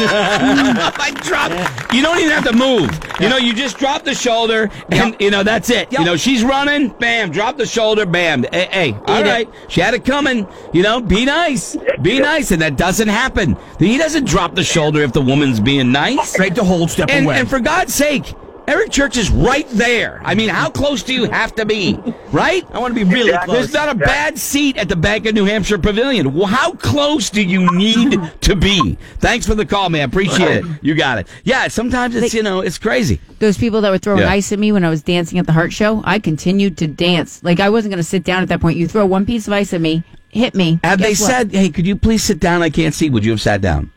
I 0.00 1.10
drop. 1.22 1.50
You 1.92 2.02
don't 2.02 2.18
even 2.18 2.30
have 2.30 2.44
to 2.44 2.52
move. 2.52 2.90
You 3.20 3.28
know, 3.28 3.36
you 3.36 3.52
just 3.52 3.78
drop 3.78 4.04
the 4.04 4.14
shoulder, 4.14 4.70
and 4.90 5.16
you 5.18 5.30
know 5.30 5.42
that's 5.42 5.70
it. 5.70 5.92
You 5.92 6.04
know, 6.04 6.16
she's 6.16 6.44
running. 6.44 6.90
Bam. 6.90 7.30
Drop 7.30 7.56
the 7.56 7.66
shoulder. 7.66 8.06
Bam. 8.06 8.44
Hey, 8.52 8.68
hey 8.70 8.92
all 9.06 9.20
Eat 9.20 9.26
it. 9.26 9.48
She 9.68 9.80
had 9.80 9.94
it 9.94 10.04
coming. 10.04 10.46
You 10.72 10.82
know, 10.82 11.00
be 11.00 11.24
nice. 11.24 11.76
Be 12.00 12.20
nice, 12.20 12.52
and 12.52 12.62
that 12.62 12.76
doesn't 12.76 13.08
happen. 13.08 13.56
He 13.78 13.98
doesn't 13.98 14.26
drop 14.26 14.54
the 14.54 14.64
shoulder 14.64 15.02
if 15.02 15.12
the 15.12 15.22
woman's 15.22 15.60
being 15.60 15.90
nice. 15.90 16.30
Straight 16.30 16.54
to 16.54 16.64
hold, 16.64 16.90
step 16.90 17.10
And, 17.10 17.26
away. 17.26 17.40
and 17.40 17.50
for 17.50 17.58
God's 17.58 17.94
sake, 17.94 18.34
Eric 18.68 18.90
Church 18.90 19.16
is 19.16 19.30
right 19.30 19.66
there. 19.70 20.20
I 20.22 20.34
mean, 20.34 20.50
how 20.50 20.68
close 20.68 21.02
do 21.02 21.14
you 21.14 21.24
have 21.24 21.54
to 21.54 21.64
be? 21.64 21.98
Right? 22.32 22.64
I 22.70 22.78
want 22.78 22.94
to 22.94 23.04
be 23.04 23.10
really 23.10 23.30
Exactly. 23.30 23.54
close. 23.54 23.70
There's 23.72 23.86
not 23.86 23.88
a 23.96 23.98
bad 23.98 24.38
seat 24.38 24.76
at 24.76 24.90
the 24.90 24.94
Bank 24.96 25.24
of 25.24 25.34
New 25.34 25.46
Hampshire 25.46 25.78
Pavilion. 25.78 26.26
How 26.42 26.72
close 26.72 27.30
do 27.30 27.42
you 27.42 27.74
need 27.74 28.20
to 28.42 28.54
be? 28.54 28.98
Thanks 29.20 29.46
for 29.46 29.54
the 29.54 29.64
call, 29.64 29.88
man. 29.88 30.08
Appreciate 30.10 30.58
it. 30.58 30.64
You 30.82 30.94
got 30.94 31.16
it. 31.18 31.28
Yeah, 31.44 31.68
sometimes 31.68 32.14
it's, 32.14 32.34
you 32.34 32.42
know, 32.42 32.60
it's 32.60 32.76
crazy. 32.76 33.20
Those 33.38 33.56
people 33.56 33.80
that 33.80 33.90
were 33.90 33.96
throwing 33.98 34.20
Yeah. 34.20 34.30
ice 34.30 34.52
at 34.52 34.58
me 34.58 34.70
when 34.70 34.84
I 34.84 34.90
was 34.90 35.02
dancing 35.02 35.38
at 35.38 35.46
the 35.46 35.52
Heart 35.54 35.72
Show, 35.72 36.02
I 36.04 36.18
continued 36.18 36.76
to 36.78 36.86
dance. 36.86 37.42
Like 37.42 37.60
I 37.60 37.70
wasn't 37.70 37.92
going 37.92 38.02
to 38.02 38.08
sit 38.08 38.22
down 38.22 38.42
at 38.42 38.50
that 38.50 38.60
point. 38.60 38.76
You 38.76 38.86
throw 38.86 39.06
one 39.06 39.24
piece 39.24 39.46
of 39.46 39.54
ice 39.54 39.72
at 39.72 39.80
me, 39.80 40.02
hit 40.28 40.54
me. 40.54 40.78
Have 40.84 40.98
they 40.98 41.10
what? 41.10 41.16
said, 41.16 41.52
hey, 41.52 41.70
could 41.70 41.86
you 41.86 41.96
please 41.96 42.22
sit 42.22 42.38
down? 42.38 42.62
I 42.62 42.68
can't 42.68 42.94
see. 42.94 43.08
Would 43.08 43.24
you 43.24 43.30
have 43.30 43.40
sat 43.40 43.62
down? 43.62 43.90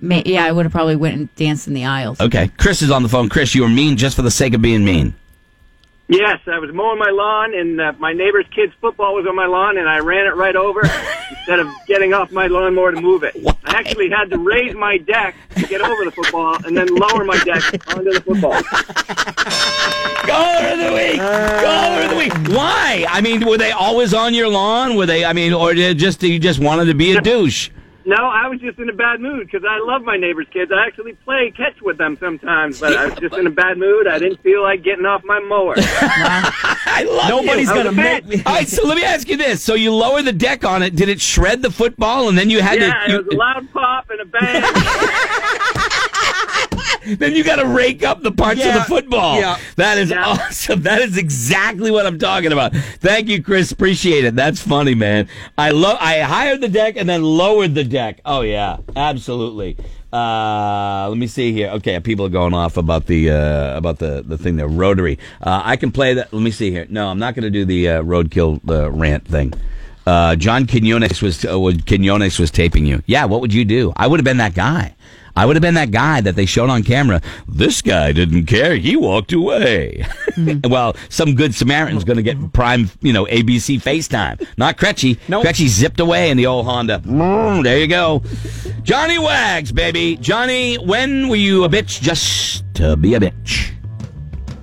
Ma- 0.00 0.22
yeah, 0.24 0.44
I 0.44 0.52
would 0.52 0.64
have 0.64 0.72
probably 0.72 0.96
went 0.96 1.16
and 1.16 1.34
danced 1.36 1.66
in 1.66 1.74
the 1.74 1.84
aisles. 1.84 2.20
Okay. 2.20 2.50
Chris 2.56 2.82
is 2.82 2.90
on 2.90 3.02
the 3.02 3.08
phone. 3.08 3.28
Chris, 3.28 3.54
you 3.54 3.62
were 3.62 3.68
mean 3.68 3.96
just 3.96 4.16
for 4.16 4.22
the 4.22 4.30
sake 4.30 4.54
of 4.54 4.62
being 4.62 4.84
mean. 4.84 5.14
Yes, 6.10 6.40
I 6.46 6.58
was 6.58 6.72
mowing 6.72 6.98
my 6.98 7.10
lawn, 7.10 7.52
and 7.52 7.78
uh, 7.78 7.92
my 7.98 8.14
neighbor's 8.14 8.46
kid's 8.54 8.72
football 8.80 9.14
was 9.14 9.26
on 9.26 9.36
my 9.36 9.44
lawn, 9.44 9.76
and 9.76 9.86
I 9.86 9.98
ran 9.98 10.26
it 10.26 10.36
right 10.36 10.56
over 10.56 10.80
instead 11.30 11.58
of 11.58 11.68
getting 11.86 12.14
off 12.14 12.32
my 12.32 12.46
lawnmower 12.46 12.92
to 12.92 13.00
move 13.00 13.24
it. 13.24 13.36
I 13.64 13.72
actually 13.72 14.08
had 14.08 14.30
to 14.30 14.38
raise 14.38 14.74
my 14.74 14.96
deck 14.96 15.36
to 15.56 15.66
get 15.66 15.82
over 15.82 16.06
the 16.06 16.10
football, 16.10 16.56
and 16.64 16.74
then 16.74 16.86
lower 16.86 17.24
my 17.24 17.38
deck 17.40 17.62
onto 17.94 18.10
the 18.10 18.22
football. 18.22 18.62
Caller 20.26 20.68
of 20.68 20.78
the 20.78 20.92
week. 20.94 21.20
Caller 21.20 22.02
of 22.02 22.10
the 22.10 22.16
week. 22.16 22.56
Why? 22.56 23.04
I 23.06 23.20
mean, 23.20 23.46
were 23.46 23.58
they 23.58 23.72
always 23.72 24.14
on 24.14 24.32
your 24.32 24.48
lawn? 24.48 24.96
Were 24.96 25.04
they? 25.04 25.26
I 25.26 25.34
mean, 25.34 25.52
or 25.52 25.74
did 25.74 25.98
just 25.98 26.22
you 26.22 26.38
just 26.38 26.58
wanted 26.58 26.86
to 26.86 26.94
be 26.94 27.12
a 27.12 27.20
douche? 27.20 27.68
No, 28.08 28.16
I 28.16 28.48
was 28.48 28.58
just 28.58 28.78
in 28.78 28.88
a 28.88 28.94
bad 28.94 29.20
mood 29.20 29.50
because 29.52 29.68
I 29.68 29.84
love 29.84 30.00
my 30.00 30.16
neighbor's 30.16 30.46
kids. 30.50 30.72
I 30.74 30.86
actually 30.86 31.12
play 31.12 31.52
catch 31.54 31.82
with 31.82 31.98
them 31.98 32.16
sometimes, 32.18 32.80
but 32.80 32.96
I 32.96 33.04
was 33.04 33.18
just 33.18 33.36
in 33.36 33.46
a 33.46 33.50
bad 33.50 33.76
mood. 33.76 34.06
I 34.06 34.18
didn't 34.18 34.40
feel 34.40 34.62
like 34.62 34.82
getting 34.82 35.04
off 35.04 35.22
my 35.24 35.38
mower. 35.40 35.74
I 35.76 37.04
love 37.06 37.28
Nobody's 37.28 37.68
you. 37.68 37.74
gonna 37.74 37.90
was 37.90 37.96
make 37.96 38.24
me. 38.24 38.42
All 38.46 38.54
right, 38.54 38.66
so 38.66 38.86
let 38.86 38.96
me 38.96 39.04
ask 39.04 39.28
you 39.28 39.36
this: 39.36 39.62
so 39.62 39.74
you 39.74 39.92
lower 39.92 40.22
the 40.22 40.32
deck 40.32 40.64
on 40.64 40.82
it? 40.82 40.96
Did 40.96 41.10
it 41.10 41.20
shred 41.20 41.60
the 41.60 41.70
football, 41.70 42.30
and 42.30 42.38
then 42.38 42.48
you 42.48 42.62
had 42.62 42.80
yeah, 42.80 43.08
to? 43.08 43.14
it 43.14 43.26
was 43.26 43.34
a 43.34 43.36
loud 43.36 43.70
pop 43.74 44.08
and 44.08 44.22
a 44.22 44.24
bang. 44.24 46.04
then 47.16 47.34
you 47.34 47.44
got 47.44 47.56
to 47.56 47.66
rake 47.66 48.02
up 48.02 48.22
the 48.22 48.32
parts 48.32 48.64
of 48.64 48.74
the 48.74 48.82
football. 48.82 49.38
Yeah. 49.38 49.58
That 49.76 49.98
is 49.98 50.12
awesome. 50.12 50.82
That 50.88 51.02
is 51.02 51.18
exactly 51.18 51.90
what 51.90 52.06
I'm 52.06 52.18
talking 52.18 52.52
about. 52.52 52.74
Thank 52.74 53.28
you, 53.28 53.42
Chris. 53.42 53.70
Appreciate 53.72 54.24
it. 54.24 54.34
That's 54.34 54.60
funny, 54.60 54.94
man. 54.94 55.28
I 55.58 55.70
love. 55.70 55.98
I 56.00 56.20
hired 56.20 56.60
the 56.60 56.68
deck 56.68 56.96
and 56.96 57.08
then 57.08 57.22
lowered 57.22 57.74
the 57.74 57.84
deck. 57.84 58.20
Oh 58.24 58.40
yeah, 58.40 58.78
absolutely. 58.96 59.76
Uh, 60.12 61.06
let 61.08 61.18
me 61.18 61.26
see 61.26 61.52
here. 61.52 61.68
Okay, 61.70 62.00
people 62.00 62.24
are 62.24 62.30
going 62.30 62.54
off 62.54 62.76
about 62.78 63.06
the 63.06 63.30
uh, 63.30 63.76
about 63.76 63.98
the 63.98 64.22
the 64.26 64.38
thing 64.38 64.56
there, 64.56 64.68
rotary. 64.68 65.18
Uh, 65.42 65.60
I 65.64 65.76
can 65.76 65.92
play 65.92 66.14
that. 66.14 66.32
Let 66.32 66.42
me 66.42 66.50
see 66.50 66.70
here. 66.70 66.86
No, 66.88 67.08
I'm 67.08 67.18
not 67.18 67.34
going 67.34 67.44
to 67.44 67.50
do 67.50 67.64
the 67.64 67.88
uh, 67.88 68.02
roadkill 68.02 68.60
uh, 68.68 68.90
rant 68.90 69.26
thing. 69.26 69.52
Uh, 70.06 70.34
John 70.36 70.66
Quinones 70.66 71.20
was 71.20 71.44
uh, 71.44 71.58
Quinones 71.86 72.38
was 72.38 72.50
taping 72.50 72.86
you. 72.86 73.02
Yeah, 73.04 73.26
what 73.26 73.42
would 73.42 73.52
you 73.52 73.66
do? 73.66 73.92
I 73.96 74.06
would 74.06 74.18
have 74.18 74.24
been 74.24 74.38
that 74.38 74.54
guy. 74.54 74.94
I 75.36 75.46
would 75.46 75.56
have 75.56 75.62
been 75.62 75.74
that 75.74 75.90
guy 75.90 76.20
that 76.20 76.36
they 76.36 76.46
showed 76.46 76.70
on 76.70 76.82
camera. 76.82 77.20
This 77.46 77.82
guy 77.82 78.12
didn't 78.12 78.46
care. 78.46 78.76
He 78.76 78.96
walked 78.96 79.32
away. 79.32 80.06
well, 80.64 80.96
some 81.08 81.34
good 81.34 81.54
Samaritan's 81.54 82.04
going 82.04 82.16
to 82.16 82.22
get 82.22 82.52
prime, 82.52 82.90
you 83.00 83.12
know, 83.12 83.24
ABC 83.26 83.80
FaceTime. 83.80 84.46
Not 84.56 84.78
Cretchy. 84.78 85.18
Nope. 85.28 85.42
Cretchy 85.42 85.68
zipped 85.68 86.00
away 86.00 86.30
in 86.30 86.36
the 86.36 86.46
old 86.46 86.66
Honda. 86.66 87.00
Mm, 87.04 87.62
there 87.62 87.78
you 87.78 87.86
go. 87.86 88.22
Johnny 88.82 89.18
Wags, 89.18 89.72
baby. 89.72 90.16
Johnny, 90.16 90.76
when 90.76 91.28
were 91.28 91.36
you 91.36 91.64
a 91.64 91.68
bitch 91.68 92.00
just 92.00 92.64
to 92.74 92.96
be 92.96 93.14
a 93.14 93.20
bitch? 93.20 93.72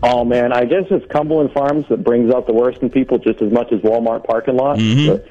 Oh 0.04 0.24
man, 0.24 0.54
I 0.54 0.66
guess 0.66 0.84
it's 0.92 1.06
Cumberland 1.12 1.52
Farms 1.52 1.86
that 1.90 2.04
brings 2.04 2.32
out 2.32 2.46
the 2.46 2.54
worst 2.54 2.82
in 2.82 2.90
people 2.92 3.18
just 3.18 3.42
as 3.42 3.52
much 3.52 3.72
as 3.72 3.80
Walmart 3.80 4.24
parking 4.24 4.56
lot. 4.56 4.78
But 5.08 5.28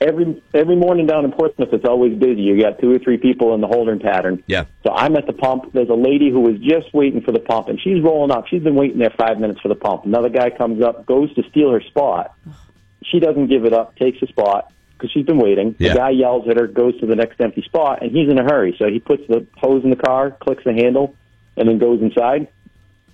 Every 0.00 0.42
every 0.54 0.76
morning 0.76 1.06
down 1.06 1.24
in 1.24 1.32
Portsmouth, 1.32 1.68
it's 1.72 1.84
always 1.84 2.18
busy. 2.18 2.42
You 2.42 2.60
got 2.60 2.78
two 2.78 2.90
or 2.90 2.98
three 2.98 3.18
people 3.18 3.54
in 3.54 3.60
the 3.60 3.66
holding 3.66 3.98
pattern. 3.98 4.42
Yeah. 4.46 4.64
So 4.82 4.92
I'm 4.92 5.16
at 5.16 5.26
the 5.26 5.32
pump. 5.32 5.72
There's 5.72 5.90
a 5.90 5.94
lady 5.94 6.30
who 6.30 6.40
was 6.40 6.58
just 6.60 6.92
waiting 6.94 7.20
for 7.20 7.32
the 7.32 7.40
pump, 7.40 7.68
and 7.68 7.80
she's 7.80 8.02
rolling 8.02 8.30
up. 8.30 8.46
She's 8.48 8.62
been 8.62 8.74
waiting 8.74 8.98
there 8.98 9.12
five 9.18 9.38
minutes 9.38 9.60
for 9.60 9.68
the 9.68 9.74
pump. 9.74 10.04
Another 10.04 10.30
guy 10.30 10.50
comes 10.50 10.82
up, 10.82 11.04
goes 11.06 11.32
to 11.34 11.42
steal 11.50 11.72
her 11.72 11.82
spot. 11.82 12.34
She 13.04 13.20
doesn't 13.20 13.48
give 13.48 13.64
it 13.64 13.72
up, 13.72 13.96
takes 13.96 14.20
the 14.20 14.26
spot 14.28 14.72
because 14.96 15.10
she's 15.12 15.26
been 15.26 15.38
waiting. 15.38 15.76
Yeah. 15.78 15.92
The 15.92 15.98
guy 15.98 16.10
yells 16.10 16.48
at 16.48 16.56
her, 16.56 16.66
goes 16.66 16.98
to 17.00 17.06
the 17.06 17.16
next 17.16 17.40
empty 17.40 17.62
spot, 17.62 18.02
and 18.02 18.10
he's 18.10 18.30
in 18.30 18.38
a 18.38 18.44
hurry. 18.44 18.74
So 18.78 18.88
he 18.88 18.98
puts 18.98 19.26
the 19.28 19.46
hose 19.56 19.84
in 19.84 19.90
the 19.90 19.96
car, 19.96 20.30
clicks 20.30 20.64
the 20.64 20.72
handle, 20.72 21.14
and 21.56 21.68
then 21.68 21.78
goes 21.78 22.00
inside. 22.00 22.48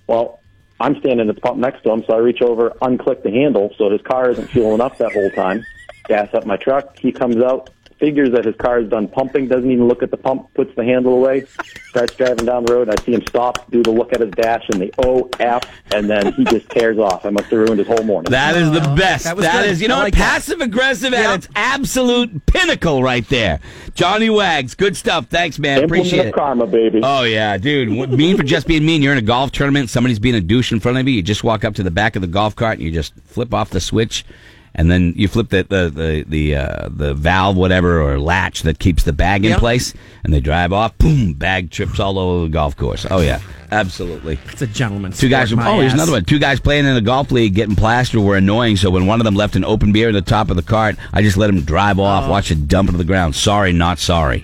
Well, 0.07 0.39
I'm 0.79 0.99
standing 0.99 1.29
at 1.29 1.35
the 1.35 1.41
pump 1.41 1.57
next 1.57 1.83
to 1.83 1.91
him, 1.91 2.03
so 2.07 2.13
I 2.13 2.17
reach 2.17 2.41
over, 2.41 2.71
unclick 2.81 3.23
the 3.23 3.31
handle 3.31 3.73
so 3.77 3.89
his 3.89 4.01
car 4.01 4.31
isn't 4.31 4.49
fueling 4.49 4.81
up 4.81 4.97
that 4.97 5.13
whole 5.13 5.29
time. 5.31 5.65
Gas 6.07 6.33
up 6.33 6.45
my 6.45 6.57
truck. 6.57 6.97
He 6.99 7.11
comes 7.11 7.37
out, 7.37 7.69
figures 7.99 8.31
that 8.31 8.43
his 8.43 8.55
car 8.57 8.79
is 8.79 8.89
done 8.89 9.07
pumping, 9.07 9.47
doesn't 9.47 9.71
even 9.71 9.87
look 9.87 10.03
at 10.03 10.11
the 10.11 10.17
pump, 10.17 10.53
puts 10.53 10.75
the 10.75 10.83
handle 10.83 11.13
away, 11.13 11.45
starts 11.87 12.13
driving 12.15 12.45
down 12.45 12.65
the 12.65 12.73
road. 12.73 12.89
I 12.89 13.01
see 13.03 13.13
him 13.13 13.25
stop, 13.25 13.71
do 13.71 13.81
the 13.81 13.91
look 13.91 14.11
at 14.11 14.19
his 14.19 14.31
dash 14.31 14.65
and 14.73 14.81
the 14.81 14.93
O 14.97 15.29
F, 15.39 15.61
and 15.93 16.09
then 16.09 16.33
he 16.33 16.43
just 16.43 16.67
tears 16.69 16.97
off. 16.97 17.25
I 17.25 17.29
must 17.29 17.45
have 17.45 17.59
ruined 17.59 17.79
his 17.79 17.87
whole 17.87 18.03
morning. 18.03 18.29
That 18.31 18.57
is 18.57 18.69
the 18.71 18.81
best. 18.97 19.23
that 19.23 19.37
was 19.37 19.45
that 19.45 19.61
good. 19.61 19.71
is, 19.71 19.81
you 19.81 19.87
know, 19.87 19.99
like 19.99 20.13
passive 20.13 20.59
aggressive 20.59 21.13
at 21.13 21.21
Yep. 21.23 21.35
its 21.39 21.47
absolute 21.55 22.45
pinnacle 22.47 23.01
right 23.01 23.27
there. 23.29 23.61
Johnny 23.95 24.29
Wags, 24.29 24.75
good 24.75 24.97
stuff. 24.97 25.27
Thanks, 25.27 25.57
man. 25.57 25.83
Implement 25.83 26.07
Appreciate 26.07 26.27
it. 26.27 26.33
karma, 26.33 26.67
baby. 26.67 26.99
Oh 27.01 27.23
yeah, 27.23 27.57
dude. 27.57 27.89
What- 27.95 28.09
Mean 28.09 28.35
for 28.35 28.43
just 28.43 28.67
being 28.67 28.85
mean. 28.85 29.01
You're 29.01 29.13
in 29.13 29.17
a 29.19 29.21
golf 29.21 29.51
tournament. 29.53 29.89
Somebody's 29.89 30.19
being 30.19 30.35
a 30.35 30.41
douche 30.41 30.73
in 30.73 30.81
front 30.81 30.97
of 30.97 31.07
you. 31.07 31.13
You 31.13 31.21
just 31.23 31.43
walk 31.45 31.63
up 31.63 31.75
to 31.75 31.83
the 31.83 31.91
back 31.91 32.15
of 32.17 32.21
the 32.21 32.27
golf 32.27 32.55
cart 32.55 32.79
and 32.79 32.81
you 32.85 32.91
just 32.91 33.13
flip 33.25 33.53
off 33.53 33.69
the 33.69 33.79
switch, 33.79 34.25
and 34.75 34.89
then 34.89 35.13
you 35.15 35.27
flip 35.27 35.49
the 35.49 35.63
the 35.63 35.89
the 35.89 36.25
the, 36.27 36.55
uh, 36.55 36.89
the 36.89 37.13
valve, 37.13 37.55
whatever, 37.55 38.01
or 38.01 38.19
latch 38.19 38.63
that 38.63 38.79
keeps 38.79 39.03
the 39.03 39.13
bag 39.13 39.45
in 39.45 39.51
Yep. 39.51 39.59
place, 39.59 39.93
and 40.23 40.33
they 40.33 40.39
drive 40.39 40.73
off. 40.73 40.97
Boom! 40.97 41.33
Bag 41.33 41.69
trips 41.71 41.99
all 41.99 42.17
over 42.17 42.45
the 42.45 42.49
golf 42.51 42.75
course. 42.75 43.05
Oh 43.09 43.21
yeah, 43.21 43.39
absolutely. 43.71 44.39
It's 44.51 44.61
a 44.61 44.67
gentleman's 44.67 45.19
Two 45.19 45.29
guys. 45.29 45.49
sport, 45.49 45.65
my 45.65 45.71
Oh, 45.71 45.79
here's 45.79 45.93
another 45.93 46.11
one. 46.13 46.25
Two 46.25 46.39
guys 46.39 46.59
playing 46.59 46.85
in 46.85 46.95
a 46.95 47.01
golf 47.01 47.31
league 47.31 47.53
getting 47.55 47.75
plastered 47.75 48.21
were 48.21 48.37
annoying. 48.37 48.77
So 48.77 48.89
when 48.89 49.05
one 49.05 49.19
of 49.19 49.25
them 49.25 49.35
left 49.35 49.55
an 49.55 49.65
open 49.65 49.91
beer 49.91 50.09
at 50.09 50.13
the 50.13 50.21
top 50.21 50.49
of 50.49 50.55
the 50.55 50.63
cart, 50.63 50.95
I 51.11 51.21
just 51.21 51.37
let 51.37 51.49
him 51.49 51.61
drive 51.61 51.99
off, 51.99 52.29
watch 52.29 52.51
it 52.51 52.67
dump 52.67 52.89
it 52.89 52.93
to 52.93 52.97
the 52.97 53.03
ground. 53.03 53.35
Sorry, 53.35 53.73
not 53.73 53.99
sorry. 53.99 54.43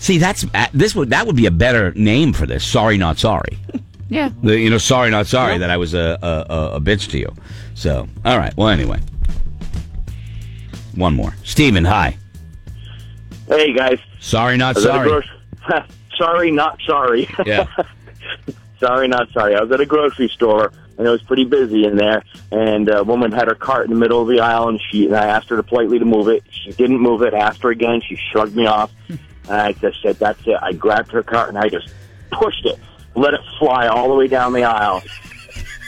See, 0.00 0.18
that's 0.18 0.44
uh, 0.54 0.66
this 0.74 0.94
would 0.94 1.10
that 1.10 1.26
would 1.26 1.36
be 1.36 1.46
a 1.46 1.50
better 1.50 1.92
name 1.94 2.32
for 2.34 2.44
this. 2.46 2.64
Sorry, 2.66 2.98
not 2.98 3.18
sorry. 3.18 3.58
Yeah. 4.10 4.28
The- 4.42 4.58
you 4.60 4.68
know, 4.68 4.76
sorry, 4.78 5.10
not 5.10 5.26
sorry 5.26 5.56
that 5.58 5.70
I 5.70 5.78
was 5.78 5.94
a, 5.94 6.18
a 6.22 6.52
a 6.52 6.70
a 6.76 6.80
bitch 6.80 7.10
to 7.12 7.18
you. 7.18 7.34
So, 7.74 8.06
all 8.24 8.38
right. 8.38 8.54
Well, 8.54 8.68
anyway, 8.68 9.00
one 10.96 11.14
more. 11.14 11.34
Steven, 11.44 11.84
hi. 11.84 12.16
Hey 13.48 13.74
guys, 13.74 13.98
Sorry, 14.20 14.56
not 14.56 14.76
I 14.76 14.78
was 14.78 14.86
at 14.86 15.06
a 15.06 15.22
sorry. 15.68 15.84
sorry, 16.16 16.50
not 16.50 16.78
sorry. 16.86 17.28
Yeah. 17.44 17.66
sorry, 18.80 19.06
not 19.06 19.30
sorry. 19.32 19.54
I 19.54 19.60
was 19.60 19.70
at 19.70 19.80
a 19.80 19.86
grocery 19.86 20.28
store 20.28 20.72
and 20.96 21.06
it 21.06 21.10
was 21.10 21.22
pretty 21.22 21.44
busy 21.44 21.84
in 21.84 21.96
there. 21.96 22.22
And 22.50 22.88
a 22.88 23.04
woman 23.04 23.32
had 23.32 23.48
her 23.48 23.54
cart 23.54 23.86
in 23.86 23.92
the 23.92 23.98
middle 23.98 24.22
of 24.22 24.28
the 24.28 24.40
aisle, 24.40 24.68
and 24.68 24.80
she 24.90 25.06
and 25.06 25.16
I 25.16 25.26
asked 25.26 25.48
her 25.48 25.56
to 25.56 25.62
politely 25.62 25.98
to 25.98 26.04
move 26.04 26.28
it. 26.28 26.44
She 26.50 26.72
didn't 26.72 27.00
move 27.00 27.22
it. 27.22 27.34
Asked 27.34 27.62
her 27.62 27.70
again. 27.70 28.00
She 28.00 28.16
shrugged 28.30 28.54
me 28.54 28.66
off. 28.66 28.92
and 29.08 29.20
I 29.50 29.72
just 29.72 30.00
said, 30.02 30.16
"That's 30.16 30.40
it." 30.46 30.56
I 30.62 30.72
grabbed 30.72 31.10
her 31.12 31.22
cart 31.22 31.48
and 31.48 31.58
I 31.58 31.68
just 31.68 31.92
pushed 32.30 32.64
it, 32.64 32.78
let 33.14 33.34
it 33.34 33.40
fly 33.58 33.86
all 33.86 34.08
the 34.08 34.14
way 34.14 34.28
down 34.28 34.52
the 34.52 34.64
aisle. 34.64 35.02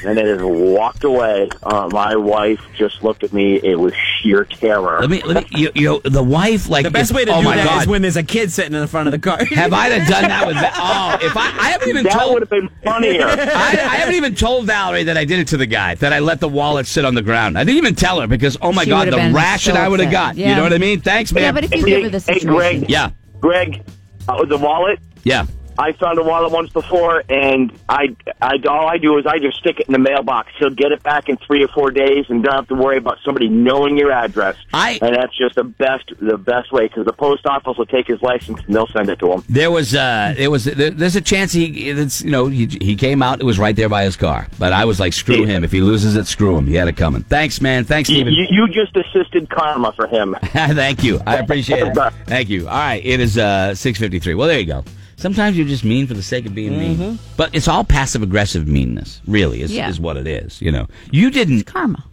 And 0.04 0.16
then 0.16 0.18
it 0.18 0.36
just 0.36 0.44
walked 0.44 1.04
away. 1.04 1.48
Uh, 1.62 1.88
my 1.90 2.16
wife 2.16 2.60
just 2.76 3.02
looked 3.02 3.25
at 3.25 3.32
me. 3.32 3.56
It 3.56 3.78
was 3.78 3.94
sheer 4.23 4.44
terror. 4.44 5.00
Let 5.00 5.11
me 5.11 5.23
let 5.23 5.50
me. 5.50 5.58
You, 5.61 5.70
you 5.75 6.00
the 6.04 6.23
wife 6.23 6.68
like 6.68 6.85
The 6.85 6.90
best 6.90 7.11
if- 7.11 7.16
way 7.16 7.25
to 7.25 7.32
oh 7.35 7.38
do 7.40 7.44
my 7.44 7.56
that 7.56 7.64
is 7.64 7.85
God. 7.85 7.87
when 7.88 8.02
there's 8.02 8.16
a 8.16 8.23
kid 8.23 8.50
sitting 8.52 8.75
in 8.75 8.80
the 8.80 8.87
front 8.88 9.08
of 9.08 9.12
the 9.12 9.18
car. 9.18 9.44
Have 9.44 9.73
I 9.73 9.88
done 9.88 10.08
done 10.08 10.23
that 10.28 10.46
with? 10.46 10.56
Oh, 10.78 11.18
if 11.26 11.37
I 11.37 11.46
I 11.58 11.70
haven't 11.70 11.88
even 11.88 12.04
that 12.04 12.12
told 12.12 12.35
would 12.35 12.42
have 12.42 12.50
been 12.50 12.68
funnier. 12.85 13.26
I, 13.28 13.35
I 13.70 13.96
haven't 13.96 14.14
even 14.14 14.35
told 14.35 14.66
Valerie 14.66 15.04
that 15.04 15.16
I 15.16 15.25
did 15.25 15.38
it 15.38 15.49
to 15.49 15.56
the 15.56 15.66
guy, 15.66 15.94
that 15.96 16.12
I 16.12 16.18
let 16.18 16.40
the 16.40 16.49
wallet 16.49 16.87
sit 16.87 17.04
on 17.04 17.14
the 17.14 17.23
ground. 17.23 17.58
I 17.58 17.64
didn't 17.64 17.78
even 17.78 17.94
tell 17.94 18.20
her 18.20 18.26
because, 18.26 18.56
oh 18.62 18.73
my 18.73 18.85
She 18.85 18.90
God, 18.90 19.08
the 19.08 19.12
been 19.16 19.35
ration 19.35 19.75
so 19.75 19.80
I 19.80 19.88
would 19.88 20.00
have 20.00 20.08
upset. 20.08 20.37
got. 20.37 20.37
You 20.37 20.54
know 20.54 20.62
what 20.62 20.73
I 20.73 20.78
mean? 20.78 21.00
Thanks, 21.00 21.32
man. 21.32 21.42
Yeah, 21.44 21.52
but 21.52 21.64
if 21.64 21.75
you 21.75 21.85
Hey, 21.85 22.02
give 22.02 22.12
her 22.12 22.18
the 22.18 22.32
hey. 22.32 22.40
Greg. 22.40 22.90
yeah, 22.90 23.11
Greg, 23.40 23.82
uh, 24.28 24.44
the 24.44 24.56
wallet. 24.58 24.99
yeah. 25.25 25.46
I 25.78 25.92
found 25.92 26.18
a 26.18 26.23
wallet 26.23 26.52
once 26.52 26.71
before, 26.73 27.23
and 27.28 27.73
I, 27.88 28.16
I, 28.40 28.56
all 28.68 28.87
I 28.88 28.99
do 28.99 29.18
is 29.18 29.26
I 29.26 29.38
just 29.38 29.59
stick 29.59 29.80
it 29.80 29.87
in 29.87 29.92
the 29.92 29.99
mailbox. 29.99 30.50
He'll 30.59 30.71
get 30.71 30.92
it 30.92 31.02
back 31.02 31.28
in 31.28 31.37
three 31.38 31.62
or 31.62 31.68
four 31.68 31.90
days, 31.90 32.26
and 32.28 32.42
don't 32.42 32.54
have 32.54 32.68
to 32.68 32.75
worry 32.75 32.97
about 32.97 33.18
somebody 33.25 33.49
knowing 33.49 33.97
your 33.99 34.11
address. 34.12 34.56
I- 34.73 34.99
and 35.02 35.14
that's 35.14 35.37
just 35.37 35.54
the 35.56 35.64
best, 35.64 36.12
the 36.21 36.38
best 36.38 36.73
way 36.73 36.88
because 36.88 37.04
the 37.04 37.12
post 37.12 37.47
office 37.47 37.76
will 37.76 37.87
take 37.87 38.06
his 38.06 38.21
license 38.23 38.61
and 38.66 38.75
they'll 38.75 38.87
send 38.88 39.09
it 39.09 39.18
to 39.21 39.33
him. 39.33 39.42
There 39.49 39.71
was, 39.71 39.95
uh, 39.95 40.35
there 40.37 40.50
was, 40.50 40.64
there, 40.64 40.90
there's 40.90 41.16
a 41.16 41.21
chance 41.21 41.52
he, 41.52 41.90
it's, 41.90 42.23
you 42.23 42.30
know, 42.30 42.47
he, 42.49 42.66
he 42.66 42.97
came 42.97 43.23
out. 43.23 43.40
It 43.40 43.45
was 43.45 43.59
right 43.59 43.76
there 43.76 43.88
by 43.88 44.04
his 44.04 44.16
car, 44.16 44.49
but 44.59 44.73
I 44.73 44.85
was 44.85 44.99
like, 45.00 45.12
screw 45.12 45.45
him. 45.45 45.64
If 45.64 45.73
he 45.73 45.80
loses 45.80 46.16
it, 46.16 46.26
screw 46.26 46.56
him. 46.56 46.66
He 46.66 46.75
had 46.75 46.88
it 46.88 46.97
coming. 46.97 47.23
Thanks, 47.23 47.61
man. 47.61 47.85
Thanks, 47.85 48.09
You, 48.09 48.16
Steven. 48.16 48.33
you, 48.35 48.47
you 48.50 48.68
just 48.68 48.97
assisted 48.97 49.49
karma 49.50 49.92
for 49.92 50.06
him. 50.06 50.35
Thank 50.42 51.04
you. 51.04 51.21
I 51.26 51.37
appreciate 51.37 51.87
it. 51.87 51.97
Thank 52.26 52.49
you. 52.49 52.68
All 52.68 52.75
right. 52.78 53.04
It 53.04 53.21
is 53.21 53.37
uh, 53.38 53.75
653. 53.75 54.35
Well, 54.35 54.49
there 54.49 54.59
you 54.59 54.66
go. 54.66 54.85
Sometimes 55.16 55.56
you're 55.56 55.66
just 55.66 55.85
mean 55.85 56.06
for 56.06 56.14
the 56.14 56.23
sake 56.23 56.44
of 56.46 56.54
being 56.54 56.78
mean. 56.78 56.96
Mm-hmm. 56.96 57.16
But 57.37 57.54
it's 57.54 57.68
all 57.68 57.85
passive 57.85 58.23
aggressive 58.23 58.68
meanness, 58.68 59.20
really, 59.26 59.62
is, 59.62 59.73
Yeah. 59.75 59.88
is 59.88 59.99
what 59.99 60.16
it 60.18 60.26
is. 60.26 60.61
You 60.61 60.70
know, 60.73 60.88
you 61.11 61.30
didn't 61.30 61.64
Karma. 61.64 62.04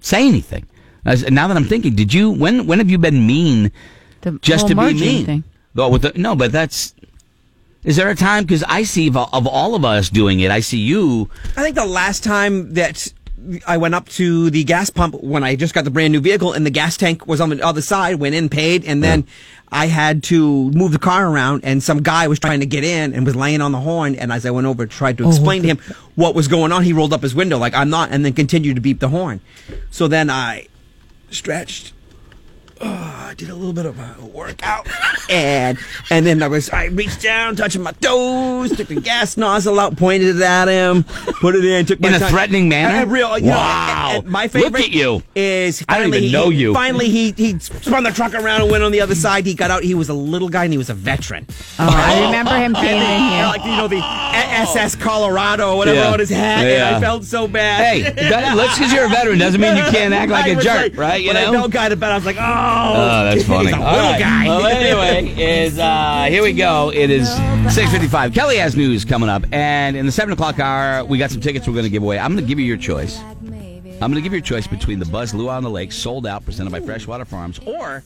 say 0.00 0.26
anything. 0.28 0.66
Now 1.04 1.48
that 1.48 1.56
I'm 1.56 1.64
thinking, 1.64 1.94
did 1.94 2.12
you, 2.12 2.30
when, 2.30 2.66
when 2.66 2.78
have 2.78 2.90
you 2.90 2.98
been 2.98 3.26
mean 3.26 3.72
The 4.20 4.32
just 4.42 4.68
to 4.68 4.74
be 4.74 4.92
mean? 4.92 5.24
Thing. 5.26 5.44
Oh, 5.76 5.88
with 5.88 6.02
the, 6.02 6.12
no, 6.14 6.36
but 6.36 6.52
that's, 6.52 6.94
is 7.84 7.96
there 7.96 8.10
a 8.10 8.14
time? 8.14 8.44
Because 8.44 8.62
I 8.64 8.82
see 8.82 9.08
of, 9.08 9.16
of 9.16 9.46
all 9.46 9.74
of 9.74 9.82
us 9.86 10.10
doing 10.10 10.40
it, 10.40 10.50
I 10.50 10.60
see 10.60 10.76
you. 10.78 11.30
I 11.56 11.62
think 11.62 11.74
the 11.74 11.86
last 11.86 12.22
time 12.22 12.74
that 12.74 13.10
I 13.66 13.76
went 13.78 13.94
up 13.94 14.08
to 14.10 14.50
the 14.50 14.64
gas 14.64 14.90
pump 14.90 15.14
when 15.22 15.42
I 15.42 15.56
just 15.56 15.74
got 15.74 15.84
the 15.84 15.90
brand 15.90 16.12
new 16.12 16.20
vehicle 16.20 16.52
and 16.52 16.66
the 16.66 16.70
gas 16.70 16.96
tank 16.96 17.26
was 17.26 17.40
on 17.40 17.50
the 17.50 17.62
other 17.62 17.80
side, 17.80 18.16
went 18.16 18.34
in, 18.34 18.48
paid, 18.48 18.84
and 18.84 19.02
then 19.02 19.26
I 19.72 19.86
had 19.86 20.22
to 20.24 20.70
move 20.72 20.92
the 20.92 20.98
car 20.98 21.26
around 21.26 21.64
and 21.64 21.82
some 21.82 22.02
guy 22.02 22.28
was 22.28 22.38
trying 22.38 22.60
to 22.60 22.66
get 22.66 22.84
in 22.84 23.14
and 23.14 23.24
was 23.24 23.36
laying 23.36 23.60
on 23.60 23.72
the 23.72 23.80
horn. 23.80 24.14
And 24.14 24.32
as 24.32 24.44
I 24.44 24.50
went 24.50 24.66
over, 24.66 24.86
tried 24.86 25.18
to 25.18 25.24
oh, 25.24 25.28
explain 25.30 25.62
to 25.62 25.68
him 25.68 25.78
what 26.16 26.34
was 26.34 26.48
going 26.48 26.72
on, 26.72 26.82
he 26.82 26.92
rolled 26.92 27.12
up 27.12 27.22
his 27.22 27.34
window 27.34 27.56
like 27.58 27.74
I'm 27.74 27.90
not, 27.90 28.10
and 28.10 28.24
then 28.24 28.32
continued 28.32 28.74
to 28.74 28.82
beep 28.82 29.00
the 29.00 29.08
horn. 29.08 29.40
So 29.90 30.08
then 30.08 30.28
I 30.28 30.66
stretched. 31.30 31.92
Oh, 32.82 32.86
I 32.88 33.34
did 33.36 33.50
a 33.50 33.54
little 33.54 33.74
bit 33.74 33.84
of 33.84 33.98
a 33.98 34.24
workout, 34.24 34.88
and 35.28 35.76
and 36.10 36.24
then 36.24 36.42
I 36.42 36.48
was 36.48 36.70
I 36.70 36.86
reached 36.86 37.20
down, 37.22 37.54
touching 37.54 37.82
my 37.82 37.92
toes, 37.92 38.74
took 38.74 38.88
the 38.88 39.00
gas 39.00 39.36
nozzle 39.36 39.78
out, 39.78 39.96
pointed 39.98 40.36
it 40.36 40.42
at 40.42 40.66
him, 40.66 41.04
put 41.42 41.54
it 41.56 41.64
in, 41.64 41.84
took 41.84 42.00
my 42.00 42.08
In 42.08 42.14
a 42.14 42.18
time. 42.18 42.30
threatening 42.30 42.68
manner? 42.70 43.02
Uh, 43.02 43.04
real, 43.12 43.38
you 43.38 43.46
know, 43.46 43.50
Wow. 43.56 44.08
and- 44.14 44.22
and 44.24 44.26
my 44.32 44.44
Look 44.44 44.52
favorite 44.52 44.84
at 44.84 44.90
you. 44.92 45.22
is 45.34 45.84
I 45.90 45.98
don't 45.98 46.08
even 46.08 46.22
he- 46.22 46.32
know 46.32 46.48
you. 46.48 46.72
Finally, 46.72 47.10
he 47.10 47.34
he 47.36 47.58
spun 47.58 48.04
the 48.04 48.12
truck 48.12 48.34
around 48.34 48.62
and 48.62 48.70
went 48.70 48.82
on 48.82 48.92
the 48.92 49.02
other 49.02 49.14
side. 49.14 49.44
He 49.44 49.52
got 49.52 49.70
out. 49.70 49.82
He 49.84 49.94
was 49.94 50.08
a 50.08 50.14
little 50.14 50.48
guy 50.48 50.64
and 50.64 50.72
he 50.72 50.78
was 50.78 50.88
a 50.88 50.94
veteran. 50.94 51.46
Oh, 51.78 51.86
I 51.86 52.24
remember 52.24 52.56
him 52.56 52.72
being 52.72 53.00
here. 53.02 53.44
like 53.44 53.62
you 53.64 53.72
know 53.76 53.88
the 53.88 54.00
SS 54.02 54.96
Colorado 54.96 55.72
or 55.72 55.76
whatever 55.76 55.98
Yeah. 56.00 56.12
on 56.12 56.18
his 56.18 56.30
hat. 56.30 56.64
And 56.64 56.96
I 56.96 57.00
felt 57.00 57.24
so 57.24 57.46
bad. 57.46 57.84
Hey, 57.84 58.28
that, 58.30 58.56
let's 58.56 58.78
because 58.78 58.90
you're 58.92 59.04
a 59.04 59.08
veteran 59.08 59.38
doesn't 59.38 59.60
mean 59.60 59.76
you 59.76 59.82
can't 59.84 60.14
act 60.14 60.30
like 60.32 60.46
I 60.46 60.48
a 60.50 60.56
was 60.56 60.64
jerk, 60.64 60.96
right? 60.96 61.22
You 61.22 61.34
know, 61.34 61.40
I 61.40 61.44
know. 61.46 61.52
felt 61.60 61.72
kind 61.72 61.92
of 61.92 62.00
bad. 62.00 62.12
I 62.12 62.14
was 62.16 62.24
like, 62.26 62.36
oh, 62.38 62.69
Oh, 62.72 63.24
that's 63.24 63.44
funny. 63.44 63.72
All 63.72 63.80
right. 63.80 64.46
Well, 64.46 64.66
anyway, 64.66 65.34
is 65.42 65.78
uh, 65.78 66.26
here 66.28 66.42
we 66.42 66.52
go. 66.52 66.90
It 66.92 67.10
is 67.10 67.28
six 67.74 67.90
fifty-five. 67.90 68.32
Kelly 68.32 68.56
has 68.56 68.76
news 68.76 69.04
coming 69.04 69.28
up, 69.28 69.44
and 69.52 69.96
in 69.96 70.06
the 70.06 70.12
seven 70.12 70.32
o'clock 70.32 70.58
hour, 70.58 71.04
we 71.04 71.18
got 71.18 71.30
some 71.30 71.40
tickets 71.40 71.66
we're 71.66 71.74
going 71.74 71.84
to 71.84 71.90
give 71.90 72.02
away. 72.02 72.18
I'm 72.18 72.32
going 72.32 72.44
to 72.44 72.48
give 72.48 72.58
you 72.58 72.66
your 72.66 72.76
choice. 72.76 73.20
I'm 73.20 74.10
going 74.10 74.14
to 74.14 74.22
give 74.22 74.32
you 74.32 74.38
your 74.38 74.46
choice 74.46 74.66
between 74.66 74.98
the 74.98 75.04
Buzz 75.06 75.34
Luau 75.34 75.56
on 75.56 75.62
the 75.62 75.70
Lake, 75.70 75.92
sold 75.92 76.26
out, 76.26 76.44
presented 76.44 76.70
by 76.70 76.80
Freshwater 76.80 77.24
Farms, 77.24 77.60
or 77.66 78.02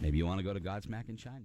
maybe 0.00 0.18
you 0.18 0.26
want 0.26 0.38
to 0.38 0.44
go 0.44 0.52
to 0.52 0.60
Godsmack 0.60 1.08
in 1.08 1.16
China. 1.16 1.36